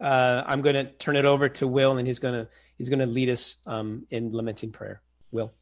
Uh, 0.00 0.42
I'm 0.46 0.62
going 0.62 0.74
to 0.74 0.90
turn 0.90 1.16
it 1.16 1.24
over 1.24 1.48
to 1.50 1.68
Will, 1.68 1.98
and 1.98 2.08
he's 2.08 2.18
going 2.18 2.34
to 2.34 2.48
he's 2.78 2.88
going 2.88 3.00
to 3.00 3.06
lead 3.06 3.28
us 3.28 3.56
um, 3.66 4.06
in 4.10 4.34
lamenting 4.34 4.72
prayer. 4.72 5.02
Will. 5.32 5.52